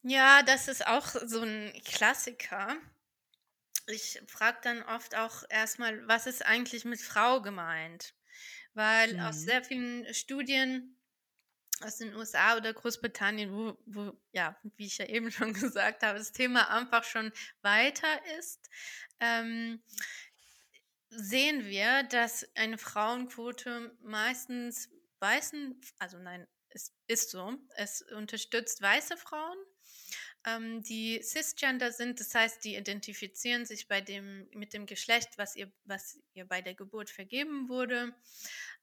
Ja, 0.03 0.43
das 0.45 0.69
ist 0.69 0.87
auch 0.87 1.07
so 1.09 1.41
ein 1.43 1.73
Klassiker. 1.85 2.77
Ich 3.87 4.21
frage 4.29 4.59
dann 4.63 4.83
oft 4.83 5.15
auch 5.17 5.43
erstmal, 5.49 6.07
was 6.07 6.27
ist 6.27 6.45
eigentlich 6.47 6.85
mit 6.85 7.01
Frau 7.01 7.43
gemeint? 7.43 8.15
Weil 8.75 9.19
aus 9.21 9.43
Mhm. 9.43 9.45
sehr 9.45 9.65
vielen 9.65 10.13
Studien 10.15 10.99
aus 11.83 11.99
den 11.99 12.15
USA 12.17 12.57
oder 12.57 12.73
Großbritannien, 12.75 13.53
wo, 13.53 13.79
wo, 13.87 14.13
ja, 14.33 14.59
wie 14.77 14.87
ich 14.87 14.99
ja 14.99 15.07
eben 15.07 15.31
schon 15.33 15.55
gesagt 15.55 16.03
habe, 16.05 16.19
das 16.19 16.33
Thema 16.33 16.71
einfach 16.71 17.05
schon 17.05 17.33
weiter 17.63 18.09
ist, 18.39 18.69
ähm, 19.21 19.83
sehen 21.11 21.65
wir, 21.67 22.03
dass 22.05 22.47
eine 22.57 22.79
Frauenquote 22.79 23.97
meistens 24.03 24.91
weißen, 25.21 25.81
also 25.99 26.19
nein, 26.19 26.47
es 26.71 26.93
ist 27.07 27.31
so, 27.31 27.59
es 27.77 28.03
unterstützt 28.03 28.81
weiße 28.81 29.17
Frauen, 29.17 29.59
ähm, 30.45 30.83
die 30.83 31.23
cisgender 31.23 31.93
sind, 31.93 32.21
das 32.21 32.35
heißt, 32.35 32.65
die 32.65 32.77
identifizieren 32.77 33.65
sich 33.65 33.89
bei 33.89 34.01
dem, 34.01 34.49
mit 34.55 34.73
dem 34.73 34.87
Geschlecht, 34.87 35.39
was 35.39 35.57
ihr, 35.57 35.71
was 35.85 36.19
ihr 36.35 36.47
bei 36.47 36.61
der 36.61 36.75
Geburt 36.75 37.11
vergeben 37.11 37.69
wurde. 37.69 38.15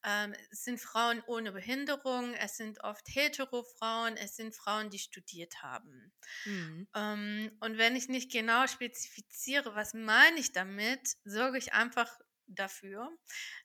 Ähm, 0.04 0.34
es 0.52 0.63
sind 0.63 0.80
Frauen 0.80 1.22
ohne 1.28 1.52
Behinderung, 1.52 2.34
es 2.36 2.58
sind 2.58 2.84
oft 2.84 3.08
hetero 3.13 3.63
Frauen, 3.63 4.15
es 4.15 4.36
sind 4.38 4.56
Frauen, 4.56 4.89
die 4.89 5.00
studiert 5.00 5.62
haben. 5.62 6.13
Mhm. 6.45 6.88
Ähm, 6.95 7.52
und 7.60 7.78
wenn 7.78 7.95
ich 7.95 8.08
nicht 8.08 8.32
genau 8.32 8.67
spezifiziere, 8.67 9.76
was 9.76 9.93
meine 9.93 10.39
ich 10.39 10.54
damit, 10.54 11.17
sorge 11.26 11.58
ich 11.58 11.74
einfach 11.74 12.19
dafür, 12.48 13.12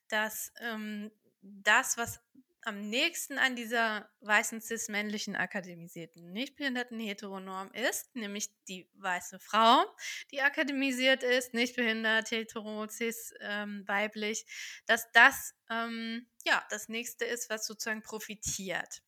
dass 0.09 0.53
ähm, 0.61 1.11
das, 1.41 1.97
was 1.97 2.21
am 2.67 2.89
nächsten 2.89 3.39
an 3.39 3.57
dieser 3.57 4.11
weißen 4.21 4.61
cis-männlichen 4.61 5.37
akademisierten, 5.37 6.33
nicht 6.33 6.57
behinderten 6.57 6.99
Heteronorm 6.99 7.71
ist, 7.73 8.15
nämlich 8.17 8.51
die 8.69 8.89
weiße 8.95 9.39
Frau, 9.39 9.85
die 10.31 10.41
akademisiert 10.41 11.23
ist, 11.23 11.55
nicht 11.55 11.77
behindert, 11.77 12.31
hetero, 12.31 12.89
cis, 12.89 13.35
ähm, 13.41 13.85
weiblich, 13.87 14.47
dass 14.87 15.11
das 15.13 15.55
ähm, 15.71 16.27
ja 16.45 16.65
das 16.71 16.89
nächste 16.89 17.25
ist, 17.25 17.51
was 17.51 17.67
sozusagen 17.67 18.03
profitiert. 18.03 19.03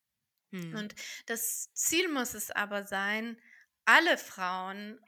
Mhm. 0.51 0.75
Und 0.75 0.95
das 1.25 1.73
Ziel 1.73 2.07
muss 2.09 2.33
es 2.33 2.51
aber 2.51 2.85
sein, 2.85 3.39
alle 3.85 4.17
Frauen, 4.17 4.99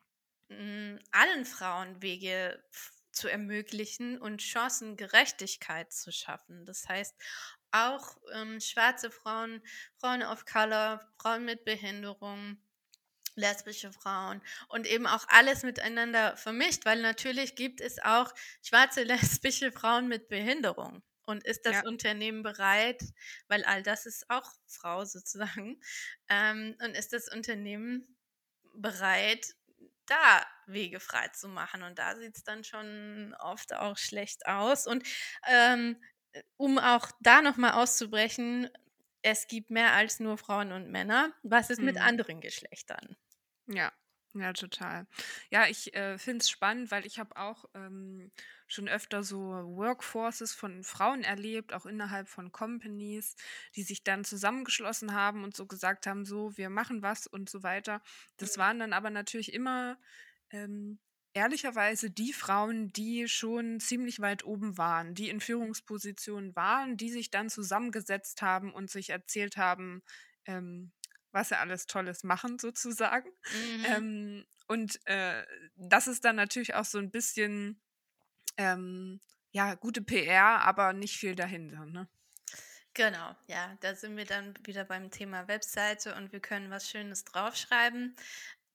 mh, 0.49 0.99
allen 1.11 1.45
Frauen 1.45 2.01
Wege 2.01 2.63
zu 3.11 3.27
ermöglichen 3.27 4.17
und 4.17 4.41
Chancengerechtigkeit 4.41 5.91
zu 5.91 6.11
schaffen. 6.11 6.65
Das 6.65 6.87
heißt, 6.87 7.15
auch 7.71 8.17
ähm, 8.33 8.59
schwarze 8.59 9.11
Frauen, 9.11 9.61
Frauen 9.97 10.23
of 10.23 10.45
Color, 10.45 11.07
Frauen 11.21 11.45
mit 11.45 11.65
Behinderung, 11.65 12.57
lesbische 13.35 13.91
Frauen 13.91 14.41
und 14.67 14.85
eben 14.85 15.07
auch 15.07 15.25
alles 15.29 15.63
miteinander 15.63 16.35
vermischt, 16.37 16.85
weil 16.85 17.01
natürlich 17.01 17.55
gibt 17.55 17.81
es 17.81 17.99
auch 18.03 18.33
schwarze 18.61 19.03
lesbische 19.03 19.71
Frauen 19.71 20.07
mit 20.07 20.29
Behinderung. 20.29 21.01
Und 21.23 21.43
ist 21.45 21.67
das 21.67 21.75
ja. 21.75 21.83
Unternehmen 21.83 22.41
bereit, 22.41 23.03
weil 23.47 23.63
all 23.63 23.83
das 23.83 24.07
ist 24.07 24.27
auch 24.31 24.51
Frau 24.65 25.05
sozusagen, 25.05 25.79
ähm, 26.27 26.75
und 26.83 26.97
ist 26.97 27.13
das 27.13 27.31
Unternehmen 27.31 28.17
bereit, 28.73 29.53
da 30.07 30.43
Wege 30.65 30.99
frei 30.99 31.27
zu 31.27 31.47
machen? 31.47 31.83
Und 31.83 31.99
da 31.99 32.15
sieht 32.15 32.35
es 32.35 32.43
dann 32.43 32.63
schon 32.63 33.35
oft 33.39 33.73
auch 33.73 33.97
schlecht 33.97 34.47
aus. 34.47 34.87
Und 34.87 35.03
ähm, 35.47 36.01
um 36.57 36.77
auch 36.77 37.11
da 37.21 37.41
nochmal 37.41 37.71
auszubrechen, 37.71 38.69
es 39.21 39.47
gibt 39.47 39.69
mehr 39.69 39.93
als 39.93 40.19
nur 40.19 40.37
Frauen 40.37 40.71
und 40.71 40.89
Männer. 40.89 41.33
Was 41.43 41.69
ist 41.69 41.79
mhm. 41.79 41.85
mit 41.85 41.97
anderen 41.97 42.41
Geschlechtern? 42.41 43.17
Ja, 43.67 43.91
ja, 44.33 44.53
total. 44.53 45.07
Ja, 45.49 45.67
ich 45.67 45.93
äh, 45.95 46.17
finde 46.19 46.43
es 46.43 46.49
spannend, 46.49 46.91
weil 46.91 47.05
ich 47.05 47.17
habe 47.17 47.35
auch 47.35 47.65
ähm, 47.73 48.31
schon 48.67 48.87
öfter 48.87 49.23
so 49.23 49.39
Workforces 49.39 50.53
von 50.53 50.83
Frauen 50.83 51.23
erlebt, 51.23 51.73
auch 51.73 51.87
innerhalb 51.87 52.29
von 52.29 52.51
Companies, 52.51 53.35
die 53.75 53.81
sich 53.81 54.03
dann 54.03 54.23
zusammengeschlossen 54.23 55.13
haben 55.13 55.43
und 55.43 55.55
so 55.55 55.65
gesagt 55.65 56.05
haben, 56.05 56.25
so, 56.25 56.55
wir 56.57 56.69
machen 56.69 57.01
was 57.01 57.25
und 57.25 57.49
so 57.49 57.63
weiter. 57.63 58.03
Das 58.37 58.59
waren 58.59 58.77
dann 58.77 58.93
aber 58.93 59.09
natürlich 59.09 59.51
immer 59.51 59.97
ähm, 60.51 60.99
ehrlicherweise 61.39 62.11
die 62.11 62.33
Frauen, 62.33 62.91
die 62.91 63.29
schon 63.29 63.79
ziemlich 63.79 64.19
weit 64.19 64.43
oben 64.43 64.77
waren, 64.77 65.15
die 65.15 65.29
in 65.29 65.39
Führungspositionen 65.39 66.53
waren, 66.53 66.97
die 66.97 67.09
sich 67.09 67.31
dann 67.31 67.49
zusammengesetzt 67.49 68.41
haben 68.41 68.73
und 68.73 68.91
sich 68.91 69.11
erzählt 69.11 69.55
haben, 69.55 70.03
ähm, 70.43 70.91
was 71.31 71.47
sie 71.49 71.57
alles 71.57 71.85
Tolles 71.85 72.25
machen, 72.25 72.59
sozusagen. 72.59 73.29
Mhm. 73.53 73.85
Ähm, 73.85 74.45
und 74.67 74.99
äh, 75.05 75.45
das 75.77 76.07
ist 76.07 76.25
dann 76.25 76.35
natürlich 76.35 76.75
auch 76.75 76.83
so 76.83 76.97
ein 76.97 77.09
bisschen, 77.09 77.81
ähm, 78.57 79.21
ja, 79.51 79.75
gute 79.75 80.01
PR, 80.01 80.59
aber 80.63 80.91
nicht 80.91 81.15
viel 81.17 81.35
dahinter, 81.35 81.85
ne? 81.85 82.09
Genau, 82.95 83.33
ja, 83.47 83.77
da 83.79 83.95
sind 83.95 84.17
wir 84.17 84.25
dann 84.25 84.53
wieder 84.65 84.83
beim 84.83 85.09
Thema 85.09 85.47
Webseite 85.47 86.15
und 86.15 86.33
wir 86.33 86.41
können 86.41 86.69
was 86.69 86.89
Schönes 86.89 87.23
draufschreiben, 87.23 88.13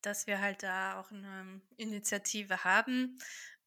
dass 0.06 0.26
wir 0.26 0.40
halt 0.40 0.62
da 0.62 1.00
auch 1.00 1.10
eine 1.10 1.60
Initiative 1.76 2.64
haben 2.64 3.18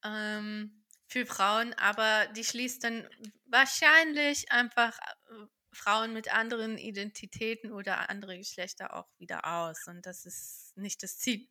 ähm, 0.04 0.84
für 1.08 1.26
Frauen, 1.26 1.74
aber 1.76 2.28
die 2.36 2.44
schließt 2.44 2.84
dann 2.84 3.08
wahrscheinlich 3.46 4.52
einfach 4.52 4.98
äh, 5.00 5.46
Frauen 5.72 6.14
mit 6.14 6.34
anderen 6.34 6.78
Identitäten 6.78 7.72
oder 7.72 8.10
andere 8.10 8.38
Geschlechter 8.38 8.96
auch 8.96 9.08
wieder 9.18 9.46
aus. 9.46 9.88
Und 9.88 10.06
das 10.06 10.26
ist 10.26 10.76
nicht 10.76 11.04
das 11.04 11.18
Ziel. 11.18 11.48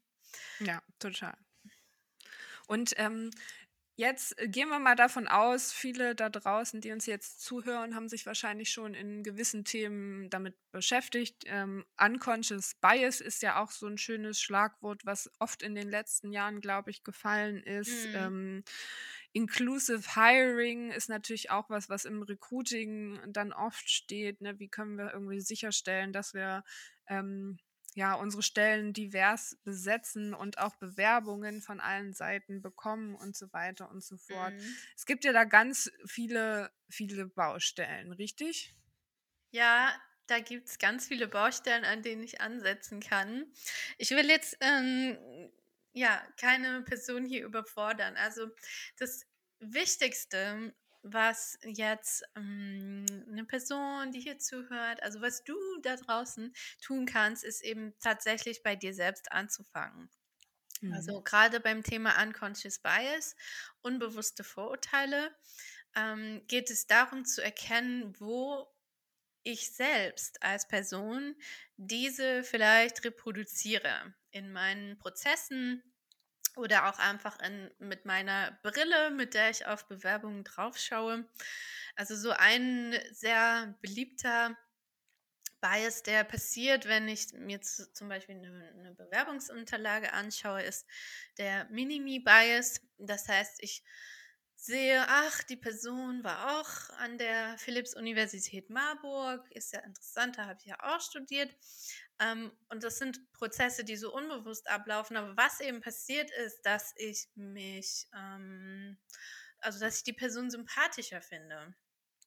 Ja, 0.61 0.83
total. 0.99 1.37
Und 2.67 2.95
ähm, 2.97 3.31
Jetzt 3.99 4.39
äh, 4.39 4.47
gehen 4.49 4.69
wir 4.69 4.79
mal 4.79 4.95
davon 4.95 5.27
aus, 5.27 5.73
viele 5.73 6.15
da 6.15 6.29
draußen, 6.29 6.81
die 6.83 6.93
uns 6.93 7.07
jetzt 7.07 7.41
zuhören, 7.41 7.95
haben 7.95 8.09
sich 8.09 8.27
wahrscheinlich 8.27 8.71
schon 8.71 8.93
in 8.95 9.23
gewissen 9.23 9.65
Themen 9.65 10.29
damit 10.29 10.55
beschäftigt. 10.71 11.45
Ähm, 11.47 11.85
Unconscious 11.99 12.75
Bias 12.75 13.21
ist 13.23 13.43
ja 13.43 13.63
auch 13.63 13.71
so 13.71 13.87
ein 13.87 13.97
schönes 13.97 14.41
Schlagwort, 14.41 15.07
was 15.07 15.31
oft 15.39 15.63
in 15.63 15.75
den 15.75 15.89
letzten 15.89 16.31
Jahren, 16.31 16.61
glaube 16.61 16.91
ich, 16.91 17.05
gefallen 17.05 17.63
ist. 17.63 18.09
Mhm. 18.09 18.15
Ähm, 18.15 18.65
Inclusive 19.37 20.15
Hiring 20.15 20.93
ist 20.93 21.11
natürlich 21.11 21.51
auch 21.51 21.69
was, 21.69 21.91
was 21.91 22.07
im 22.07 22.23
Recruiting 22.23 23.21
dann 23.29 23.53
oft 23.53 23.91
steht. 23.91 24.41
Ne? 24.41 24.59
Wie 24.59 24.69
können 24.69 24.97
wir 24.97 25.13
irgendwie 25.13 25.43
sicherstellen, 25.43 26.15
dass 26.15 26.33
wir 26.33 26.65
ähm, 27.07 27.59
ja 27.97 28.15
unsere 28.15 28.43
Stellen 28.43 28.93
divers 28.93 29.57
besetzen 29.65 30.35
und 30.35 30.59
auch 30.59 30.77
Bewerbungen 30.77 31.63
von 31.63 31.81
allen 31.81 32.13
Seiten 32.13 32.61
bekommen 32.61 33.15
und 33.15 33.35
so 33.35 33.51
weiter 33.53 33.91
und 33.91 34.05
so 34.05 34.19
fort. 34.19 34.53
Mhm. 34.53 34.77
Es 34.95 35.07
gibt 35.07 35.25
ja 35.25 35.33
da 35.33 35.45
ganz 35.45 35.91
viele, 36.05 36.71
viele 36.91 37.27
Baustellen, 37.27 38.13
richtig? 38.13 38.77
Ja, 39.51 39.95
da 40.27 40.41
gibt 40.41 40.69
es 40.69 40.79
ganz 40.79 41.09
viele 41.09 41.27
Baustellen, 41.27 41.85
an 41.85 42.03
denen 42.03 42.23
ich 42.23 42.41
ansetzen 42.43 43.01
kann. 43.01 43.47
Ich 43.97 44.11
will 44.11 44.29
jetzt 44.29 44.59
ähm, 44.61 45.17
ja, 45.95 46.23
keine 46.39 46.83
Person 46.83 47.25
hier 47.25 47.47
überfordern. 47.47 48.15
Also 48.19 48.51
das 48.99 49.25
Wichtigste, 49.61 50.75
was 51.03 51.59
jetzt 51.65 52.25
ähm, 52.37 53.07
eine 53.31 53.45
Person, 53.45 54.13
die 54.13 54.21
hier 54.21 54.39
zuhört, 54.39 55.03
also 55.03 55.23
was 55.23 55.45
du 55.45 55.55
da 55.83 55.97
draußen 55.97 56.55
tun 56.81 57.07
kannst, 57.07 57.45
ist 57.45 57.63
eben 57.63 57.95
tatsächlich 58.01 58.63
bei 58.63 58.77
dir 58.77 58.95
selbst 58.95 59.33
anzufangen. 59.33 60.11
Also 60.83 60.87
mhm. 60.87 60.93
Also 60.93 61.23
gerade 61.23 61.61
beim 61.61 61.83
Thema 61.83 62.21
Unconscious 62.23 62.79
Bias, 62.79 63.37
unbewusste 63.83 64.45
Vorurteile, 64.45 65.35
ähm, 65.95 66.43
geht 66.47 66.71
es 66.71 66.87
darum 66.87 67.25
zu 67.25 67.43
erkennen, 67.43 68.15
wo 68.19 68.67
ich 69.43 69.73
selbst 69.73 70.43
als 70.43 70.67
Person 70.67 71.37
diese 71.77 72.43
vielleicht 72.43 73.05
reproduziere 73.05 74.15
in 74.33 74.53
meinen 74.53 74.99
Prozessen 74.99 75.83
oder 76.57 76.89
auch 76.89 76.99
einfach 76.99 77.39
in, 77.41 77.71
mit 77.79 78.07
meiner 78.07 78.59
Brille, 78.63 79.11
mit 79.11 79.35
der 79.35 79.51
ich 79.51 79.67
auf 79.67 79.87
Bewerbungen 79.87 80.43
draufschaue. 80.43 81.29
Also 81.95 82.17
so 82.17 82.31
ein 82.31 82.99
sehr 83.13 83.77
beliebter 83.83 84.57
Bias, 85.61 86.03
der 86.03 86.25
passiert, 86.25 86.87
wenn 86.87 87.09
ich 87.09 87.33
mir 87.33 87.61
zu, 87.61 87.91
zum 87.93 88.09
Beispiel 88.09 88.37
eine, 88.37 88.69
eine 88.79 88.95
Bewerbungsunterlage 88.95 90.13
anschaue, 90.13 90.63
ist 90.63 90.87
der 91.39 91.67
Minimi-Bias. 91.71 92.81
Das 92.99 93.29
heißt, 93.29 93.63
ich 93.63 93.83
sehe, 94.57 95.05
ach, 95.09 95.43
die 95.45 95.57
Person 95.57 96.25
war 96.25 96.61
auch 96.61 96.91
an 96.99 97.19
der 97.19 97.57
Philipps-Universität 97.59 98.71
Marburg, 98.71 99.51
ist 99.53 99.73
ja 99.73 99.81
interessant, 99.81 100.39
da 100.39 100.47
habe 100.47 100.59
ich 100.61 100.67
ja 100.67 100.77
auch 100.83 101.01
studiert. 101.01 101.55
Ähm, 102.19 102.51
und 102.71 102.83
das 102.83 102.99
sind 102.99 103.33
Prozesse, 103.33 103.85
die 103.85 103.97
so 103.97 104.13
unbewusst 104.13 104.69
ablaufen. 104.69 105.17
Aber 105.17 105.37
was 105.37 105.61
eben 105.61 105.81
passiert 105.81 106.31
ist, 106.45 106.63
dass 106.63 106.95
ich 106.97 107.29
mich, 107.35 108.09
ähm, 108.15 108.99
also 109.59 109.79
dass 109.79 109.99
ich 109.99 110.05
die 110.05 110.13
Person 110.13 110.51
sympathischer 110.51 111.21
finde. 111.21 111.75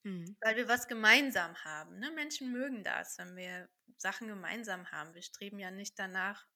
Mhm. 0.03 0.37
Weil 0.41 0.55
wir 0.55 0.67
was 0.67 0.87
gemeinsam 0.87 1.55
haben. 1.63 1.99
Ne? 1.99 2.11
Menschen 2.11 2.51
mögen 2.51 2.83
das, 2.83 3.17
wenn 3.17 3.35
wir 3.35 3.69
Sachen 3.97 4.27
gemeinsam 4.27 4.91
haben. 4.91 5.13
Wir 5.13 5.21
streben 5.21 5.59
ja 5.59 5.71
nicht 5.71 5.97
danach, 5.99 6.47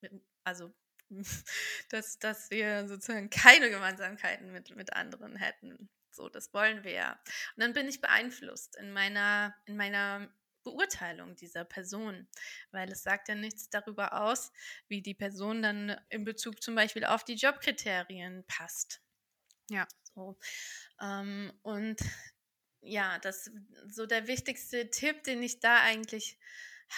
mit, 0.00 0.12
also 0.44 0.74
dass, 1.90 2.18
dass 2.18 2.50
wir 2.50 2.88
sozusagen 2.88 3.30
keine 3.30 3.70
Gemeinsamkeiten 3.70 4.52
mit, 4.52 4.74
mit 4.76 4.92
anderen 4.92 5.36
hätten. 5.36 5.90
So, 6.10 6.28
das 6.28 6.52
wollen 6.52 6.84
wir 6.84 6.92
ja. 6.92 7.12
Und 7.56 7.62
dann 7.62 7.72
bin 7.72 7.88
ich 7.88 8.00
beeinflusst 8.00 8.76
in 8.76 8.92
meiner, 8.92 9.54
in 9.64 9.76
meiner 9.76 10.30
Beurteilung 10.62 11.34
dieser 11.36 11.64
Person, 11.64 12.28
weil 12.70 12.90
es 12.92 13.02
sagt 13.02 13.28
ja 13.28 13.34
nichts 13.34 13.68
darüber 13.70 14.20
aus, 14.20 14.52
wie 14.88 15.02
die 15.02 15.14
Person 15.14 15.62
dann 15.62 16.00
in 16.10 16.24
Bezug 16.24 16.62
zum 16.62 16.74
Beispiel 16.74 17.04
auf 17.04 17.24
die 17.24 17.34
Jobkriterien 17.34 18.44
passt. 18.46 19.02
Ja. 19.70 19.88
So. 20.14 20.38
Ähm, 21.00 21.52
und 21.62 21.98
ja, 22.82 23.18
das 23.20 23.50
so 23.88 24.06
der 24.06 24.26
wichtigste 24.26 24.90
Tipp, 24.90 25.22
den 25.24 25.42
ich 25.42 25.60
da 25.60 25.80
eigentlich 25.80 26.38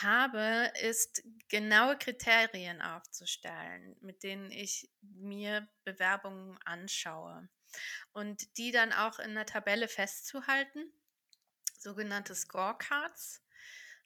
habe, 0.02 0.72
ist 0.82 1.22
genaue 1.48 1.96
Kriterien 1.96 2.82
aufzustellen, 2.82 3.96
mit 4.00 4.22
denen 4.22 4.50
ich 4.50 4.90
mir 5.02 5.68
Bewerbungen 5.84 6.58
anschaue 6.64 7.48
und 8.12 8.56
die 8.56 8.72
dann 8.72 8.92
auch 8.92 9.18
in 9.18 9.34
der 9.34 9.46
Tabelle 9.46 9.88
festzuhalten, 9.88 10.92
sogenannte 11.78 12.34
Scorecards, 12.34 13.42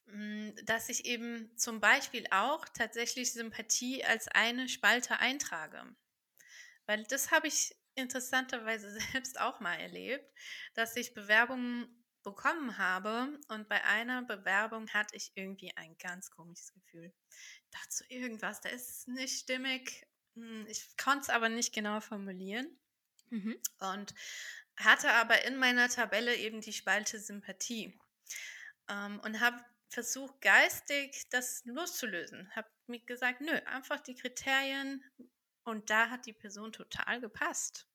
hm, 0.06 0.54
dass 0.64 0.88
ich 0.88 1.04
eben 1.06 1.56
zum 1.56 1.80
Beispiel 1.80 2.26
auch 2.30 2.66
tatsächlich 2.68 3.32
Sympathie 3.32 4.04
als 4.04 4.28
eine 4.28 4.68
Spalte 4.68 5.18
eintrage. 5.20 5.82
Weil 6.86 7.04
das 7.04 7.30
habe 7.30 7.46
ich 7.46 7.76
interessanterweise 7.98 8.90
selbst 9.12 9.40
auch 9.40 9.60
mal 9.60 9.74
erlebt, 9.74 10.24
dass 10.74 10.96
ich 10.96 11.14
Bewerbungen 11.14 11.86
bekommen 12.22 12.76
habe 12.78 13.38
und 13.48 13.68
bei 13.68 13.82
einer 13.84 14.22
Bewerbung 14.22 14.88
hatte 14.90 15.16
ich 15.16 15.32
irgendwie 15.34 15.74
ein 15.76 15.96
ganz 15.98 16.30
komisches 16.30 16.72
Gefühl. 16.72 17.12
Ich 17.64 17.70
dachte 17.70 17.88
so, 17.90 18.04
irgendwas, 18.08 18.60
da 18.60 18.68
ist 18.68 19.08
nicht 19.08 19.38
stimmig. 19.38 20.06
Hm, 20.34 20.66
ich 20.68 20.96
konnte 20.96 21.22
es 21.22 21.30
aber 21.30 21.48
nicht 21.48 21.72
genau 21.74 22.00
formulieren. 22.00 22.78
Mhm. 23.30 23.56
Und 23.80 24.14
hatte 24.76 25.12
aber 25.12 25.44
in 25.44 25.56
meiner 25.56 25.88
Tabelle 25.88 26.34
eben 26.36 26.60
die 26.60 26.72
Spalte 26.72 27.18
Sympathie. 27.18 27.98
Ähm, 28.88 29.20
und 29.20 29.40
habe 29.40 29.64
versucht, 29.88 30.40
geistig 30.40 31.28
das 31.30 31.64
loszulösen. 31.64 32.54
Habe 32.54 32.68
mir 32.86 33.00
gesagt, 33.00 33.40
nö, 33.40 33.52
einfach 33.66 34.00
die 34.00 34.14
Kriterien. 34.14 35.02
Und 35.64 35.90
da 35.90 36.10
hat 36.10 36.26
die 36.26 36.32
Person 36.32 36.72
total 36.72 37.20
gepasst. 37.20 37.87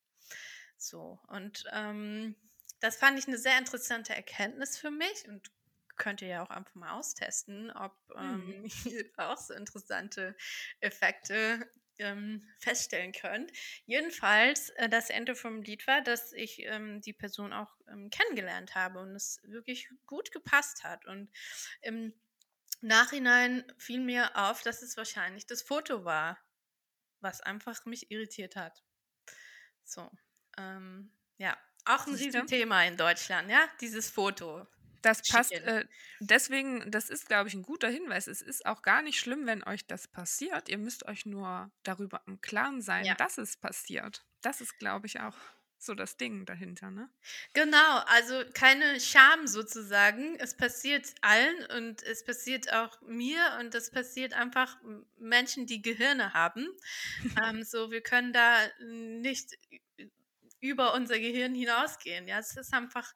So, 0.76 1.20
und 1.28 1.64
ähm, 1.72 2.34
das 2.80 2.96
fand 2.96 3.18
ich 3.18 3.26
eine 3.26 3.38
sehr 3.38 3.58
interessante 3.58 4.14
Erkenntnis 4.14 4.76
für 4.76 4.90
mich 4.90 5.26
und 5.28 5.50
könnt 5.96 6.22
ihr 6.22 6.28
ja 6.28 6.42
auch 6.42 6.50
einfach 6.50 6.74
mal 6.74 6.92
austesten, 6.92 7.70
ob 7.70 7.96
ähm, 8.16 8.62
mhm. 8.62 8.64
ihr 8.84 9.10
auch 9.16 9.38
so 9.38 9.54
interessante 9.54 10.36
Effekte 10.80 11.70
ähm, 11.98 12.42
feststellen 12.58 13.12
könnt. 13.12 13.52
Jedenfalls, 13.86 14.70
äh, 14.70 14.88
das 14.88 15.10
Ende 15.10 15.34
vom 15.34 15.62
Lied 15.62 15.86
war, 15.86 16.02
dass 16.02 16.32
ich 16.32 16.62
ähm, 16.64 17.00
die 17.00 17.12
Person 17.12 17.52
auch 17.52 17.70
ähm, 17.88 18.10
kennengelernt 18.10 18.74
habe 18.74 19.00
und 19.00 19.14
es 19.14 19.40
wirklich 19.44 19.88
gut 20.06 20.32
gepasst 20.32 20.84
hat. 20.84 21.06
Und 21.06 21.30
im 21.82 22.12
Nachhinein 22.80 23.64
fiel 23.78 24.00
mir 24.00 24.36
auf, 24.36 24.62
dass 24.62 24.82
es 24.82 24.96
wahrscheinlich 24.96 25.46
das 25.46 25.62
Foto 25.62 26.04
war, 26.04 26.38
was 27.20 27.40
einfach 27.40 27.86
mich 27.86 28.10
irritiert 28.10 28.56
hat. 28.56 28.82
So, 29.84 30.10
ähm, 30.58 31.10
ja, 31.38 31.56
auch 31.84 32.06
ein 32.06 32.14
Riesenthema 32.14 32.84
in 32.84 32.96
Deutschland, 32.96 33.50
ja, 33.50 33.68
dieses 33.80 34.10
Foto. 34.10 34.66
Das 35.02 35.20
passt 35.20 35.52
äh, 35.52 35.84
deswegen, 36.20 36.90
das 36.90 37.10
ist, 37.10 37.28
glaube 37.28 37.48
ich, 37.48 37.54
ein 37.54 37.62
guter 37.62 37.88
Hinweis. 37.88 38.26
Es 38.26 38.40
ist 38.40 38.64
auch 38.64 38.80
gar 38.80 39.02
nicht 39.02 39.20
schlimm, 39.20 39.46
wenn 39.46 39.62
euch 39.62 39.86
das 39.86 40.08
passiert. 40.08 40.70
Ihr 40.70 40.78
müsst 40.78 41.04
euch 41.04 41.26
nur 41.26 41.70
darüber 41.82 42.22
im 42.26 42.40
Klaren 42.40 42.80
sein, 42.80 43.04
ja. 43.04 43.14
dass 43.14 43.36
es 43.36 43.58
passiert. 43.58 44.24
Das 44.40 44.62
ist, 44.62 44.78
glaube 44.78 45.06
ich, 45.06 45.20
auch 45.20 45.36
so 45.84 45.94
das 45.94 46.16
Ding 46.16 46.46
dahinter, 46.46 46.90
ne? 46.90 47.10
Genau, 47.52 47.98
also 48.06 48.42
keine 48.54 48.98
Scham 48.98 49.46
sozusagen. 49.46 50.36
Es 50.36 50.56
passiert 50.56 51.14
allen 51.20 51.66
und 51.76 52.02
es 52.02 52.24
passiert 52.24 52.72
auch 52.72 53.00
mir 53.02 53.58
und 53.60 53.74
es 53.74 53.90
passiert 53.90 54.32
einfach 54.32 54.78
Menschen, 55.18 55.66
die 55.66 55.82
Gehirne 55.82 56.32
haben. 56.32 56.66
ähm, 57.44 57.62
so, 57.62 57.90
wir 57.90 58.00
können 58.00 58.32
da 58.32 58.58
nicht 58.80 59.50
über 60.64 60.94
unser 60.94 61.18
Gehirn 61.18 61.54
hinausgehen. 61.54 62.26
Ja, 62.26 62.38
es 62.38 62.56
ist 62.56 62.72
einfach 62.72 63.12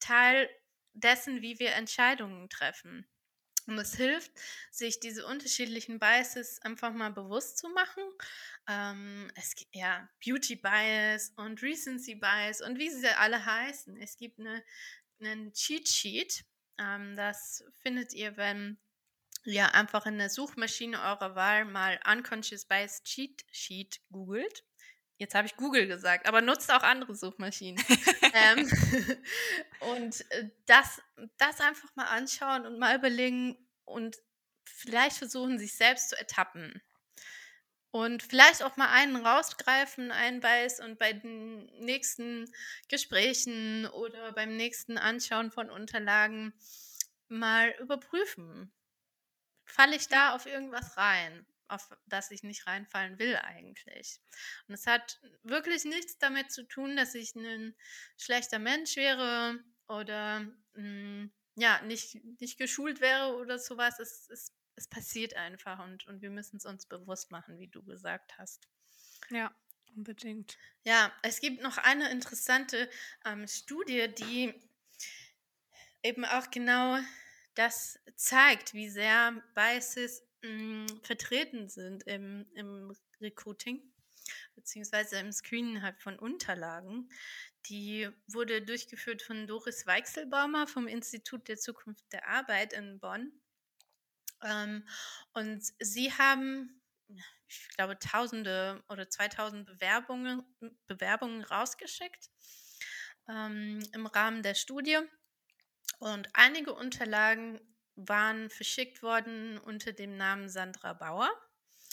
Teil 0.00 0.50
dessen, 0.94 1.42
wie 1.42 1.58
wir 1.58 1.74
Entscheidungen 1.74 2.48
treffen. 2.48 3.06
Und 3.66 3.78
es 3.78 3.94
hilft, 3.96 4.32
sich 4.70 4.98
diese 4.98 5.26
unterschiedlichen 5.26 5.98
Biases 5.98 6.60
einfach 6.62 6.92
mal 6.92 7.12
bewusst 7.12 7.58
zu 7.58 7.68
machen. 7.68 8.02
Ähm, 8.66 9.30
es 9.34 9.54
gibt 9.54 9.76
ja 9.76 10.08
Beauty 10.24 10.56
Bias 10.56 11.34
und 11.36 11.62
Recency 11.62 12.14
Bias 12.14 12.62
und 12.62 12.78
wie 12.78 12.88
sie 12.88 13.06
alle 13.18 13.44
heißen. 13.44 13.96
Es 13.98 14.16
gibt 14.16 14.40
eine, 14.40 14.64
einen 15.20 15.52
Cheat 15.52 15.86
Sheet. 15.86 16.46
Ähm, 16.78 17.14
das 17.14 17.62
findet 17.82 18.14
ihr, 18.14 18.38
wenn 18.38 18.78
ihr 19.44 19.74
einfach 19.74 20.06
in 20.06 20.16
der 20.16 20.30
Suchmaschine 20.30 21.00
eurer 21.02 21.34
Wahl 21.34 21.66
mal 21.66 22.00
Unconscious 22.10 22.64
Bias 22.64 23.02
Cheat 23.02 23.44
Sheet 23.52 24.00
googelt. 24.10 24.64
Jetzt 25.18 25.34
habe 25.34 25.46
ich 25.46 25.56
Google 25.56 25.88
gesagt, 25.88 26.28
aber 26.28 26.40
nutzt 26.40 26.72
auch 26.72 26.82
andere 26.82 27.14
Suchmaschinen. 27.14 27.84
ähm, 28.34 28.70
und 29.80 30.30
äh, 30.30 30.48
das, 30.66 31.02
das 31.36 31.60
einfach 31.60 31.94
mal 31.96 32.06
anschauen 32.06 32.66
und 32.66 32.78
mal 32.78 32.96
überlegen 32.96 33.58
und 33.84 34.16
vielleicht 34.64 35.16
versuchen, 35.16 35.58
sich 35.58 35.74
selbst 35.74 36.10
zu 36.10 36.18
ertappen. 36.18 36.80
Und 37.90 38.22
vielleicht 38.22 38.62
auch 38.62 38.76
mal 38.76 38.90
einen 38.90 39.16
rausgreifen, 39.16 40.12
einen 40.12 40.40
Beiß 40.40 40.80
und 40.80 40.98
bei 40.98 41.14
den 41.14 41.64
nächsten 41.80 42.52
Gesprächen 42.88 43.86
oder 43.86 44.32
beim 44.32 44.56
nächsten 44.56 44.98
Anschauen 44.98 45.50
von 45.50 45.70
Unterlagen 45.70 46.52
mal 47.28 47.74
überprüfen. 47.80 48.70
Falle 49.64 49.96
ich 49.96 50.06
da 50.06 50.34
auf 50.34 50.46
irgendwas 50.46 50.96
rein? 50.96 51.46
Auf 51.68 51.90
das 52.06 52.30
ich 52.30 52.42
nicht 52.42 52.66
reinfallen 52.66 53.18
will 53.18 53.36
eigentlich. 53.36 54.20
Und 54.66 54.74
es 54.74 54.86
hat 54.86 55.20
wirklich 55.42 55.84
nichts 55.84 56.18
damit 56.18 56.50
zu 56.52 56.66
tun, 56.66 56.96
dass 56.96 57.14
ich 57.14 57.34
ein 57.34 57.74
schlechter 58.16 58.58
Mensch 58.58 58.96
wäre 58.96 59.62
oder 59.88 60.40
mh, 60.40 60.52
hm, 60.74 61.32
ja, 61.54 61.80
nicht, 61.82 62.22
nicht 62.40 62.58
geschult 62.58 63.00
wäre 63.00 63.36
oder 63.36 63.58
sowas. 63.58 63.98
Es, 63.98 64.28
es, 64.30 64.54
es 64.76 64.88
passiert 64.88 65.34
einfach 65.34 65.84
und, 65.84 66.06
und 66.06 66.22
wir 66.22 66.30
müssen 66.30 66.56
es 66.56 66.66
uns 66.66 66.86
bewusst 66.86 67.30
machen, 67.30 67.58
wie 67.58 67.68
du 67.68 67.82
gesagt 67.82 68.38
hast. 68.38 68.68
Ja, 69.30 69.54
unbedingt. 69.94 70.56
Ja, 70.84 71.12
es 71.22 71.40
gibt 71.40 71.62
noch 71.62 71.78
eine 71.78 72.10
interessante 72.10 72.88
ähm, 73.24 73.46
Studie, 73.48 74.08
die 74.14 74.54
eben 76.02 76.24
auch 76.24 76.50
genau 76.50 76.98
das 77.54 77.98
zeigt, 78.14 78.72
wie 78.72 78.88
sehr 78.88 79.42
Biases 79.54 80.22
mh, 80.42 80.48
hm, 80.48 80.86
vertreten 81.02 81.68
sind 81.68 82.02
im, 82.04 82.46
im 82.54 82.94
Recruiting 83.20 83.82
beziehungsweise 84.54 85.18
im 85.18 85.32
Screening 85.32 85.82
halt 85.82 86.00
von 86.00 86.18
Unterlagen. 86.18 87.08
Die 87.66 88.08
wurde 88.26 88.62
durchgeführt 88.62 89.22
von 89.22 89.46
Doris 89.46 89.86
Weichselbaumer 89.86 90.66
vom 90.66 90.86
Institut 90.86 91.48
der 91.48 91.58
Zukunft 91.58 92.04
der 92.12 92.26
Arbeit 92.28 92.72
in 92.72 92.98
Bonn. 92.98 93.32
Ähm, 94.42 94.86
und 95.32 95.62
sie 95.80 96.12
haben, 96.12 96.82
ich 97.48 97.68
glaube, 97.76 97.98
Tausende 97.98 98.82
oder 98.88 99.08
2000 99.08 99.66
Bewerbungen, 99.66 100.42
Bewerbungen 100.86 101.42
rausgeschickt 101.42 102.30
ähm, 103.28 103.80
im 103.92 104.06
Rahmen 104.06 104.42
der 104.42 104.54
Studie. 104.54 104.98
Und 105.98 106.28
einige 106.32 106.74
Unterlagen 106.74 107.60
waren 108.06 108.48
verschickt 108.50 109.02
worden 109.02 109.58
unter 109.58 109.92
dem 109.92 110.16
Namen 110.16 110.48
Sandra 110.48 110.92
Bauer. 110.92 111.30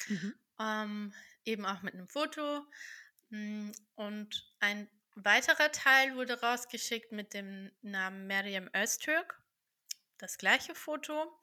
Mhm. 0.07 0.35
Ähm, 0.59 1.13
eben 1.45 1.65
auch 1.65 1.81
mit 1.81 1.93
einem 1.93 2.07
Foto. 2.07 2.65
Mm, 3.29 3.71
und 3.95 4.53
ein 4.59 4.87
weiterer 5.15 5.71
Teil 5.71 6.15
wurde 6.15 6.39
rausgeschickt 6.39 7.11
mit 7.11 7.33
dem 7.33 7.71
Namen 7.81 8.27
Miriam 8.27 8.69
Öztürk. 8.75 9.41
Das 10.17 10.37
gleiche 10.37 10.75
Foto. 10.75 11.39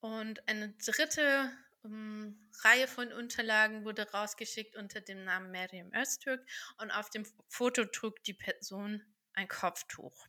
Und 0.00 0.46
eine 0.48 0.74
dritte 0.74 1.50
ähm, 1.84 2.50
Reihe 2.62 2.86
von 2.86 3.12
Unterlagen 3.12 3.84
wurde 3.84 4.10
rausgeschickt 4.10 4.76
unter 4.76 5.00
dem 5.00 5.24
Namen 5.24 5.50
Miriam 5.50 5.92
Öztürk. 5.92 6.46
Und 6.78 6.90
auf 6.92 7.10
dem 7.10 7.26
Foto 7.48 7.84
trug 7.84 8.22
die 8.24 8.34
Person 8.34 9.02
ein 9.32 9.48
Kopftuch. 9.48 10.26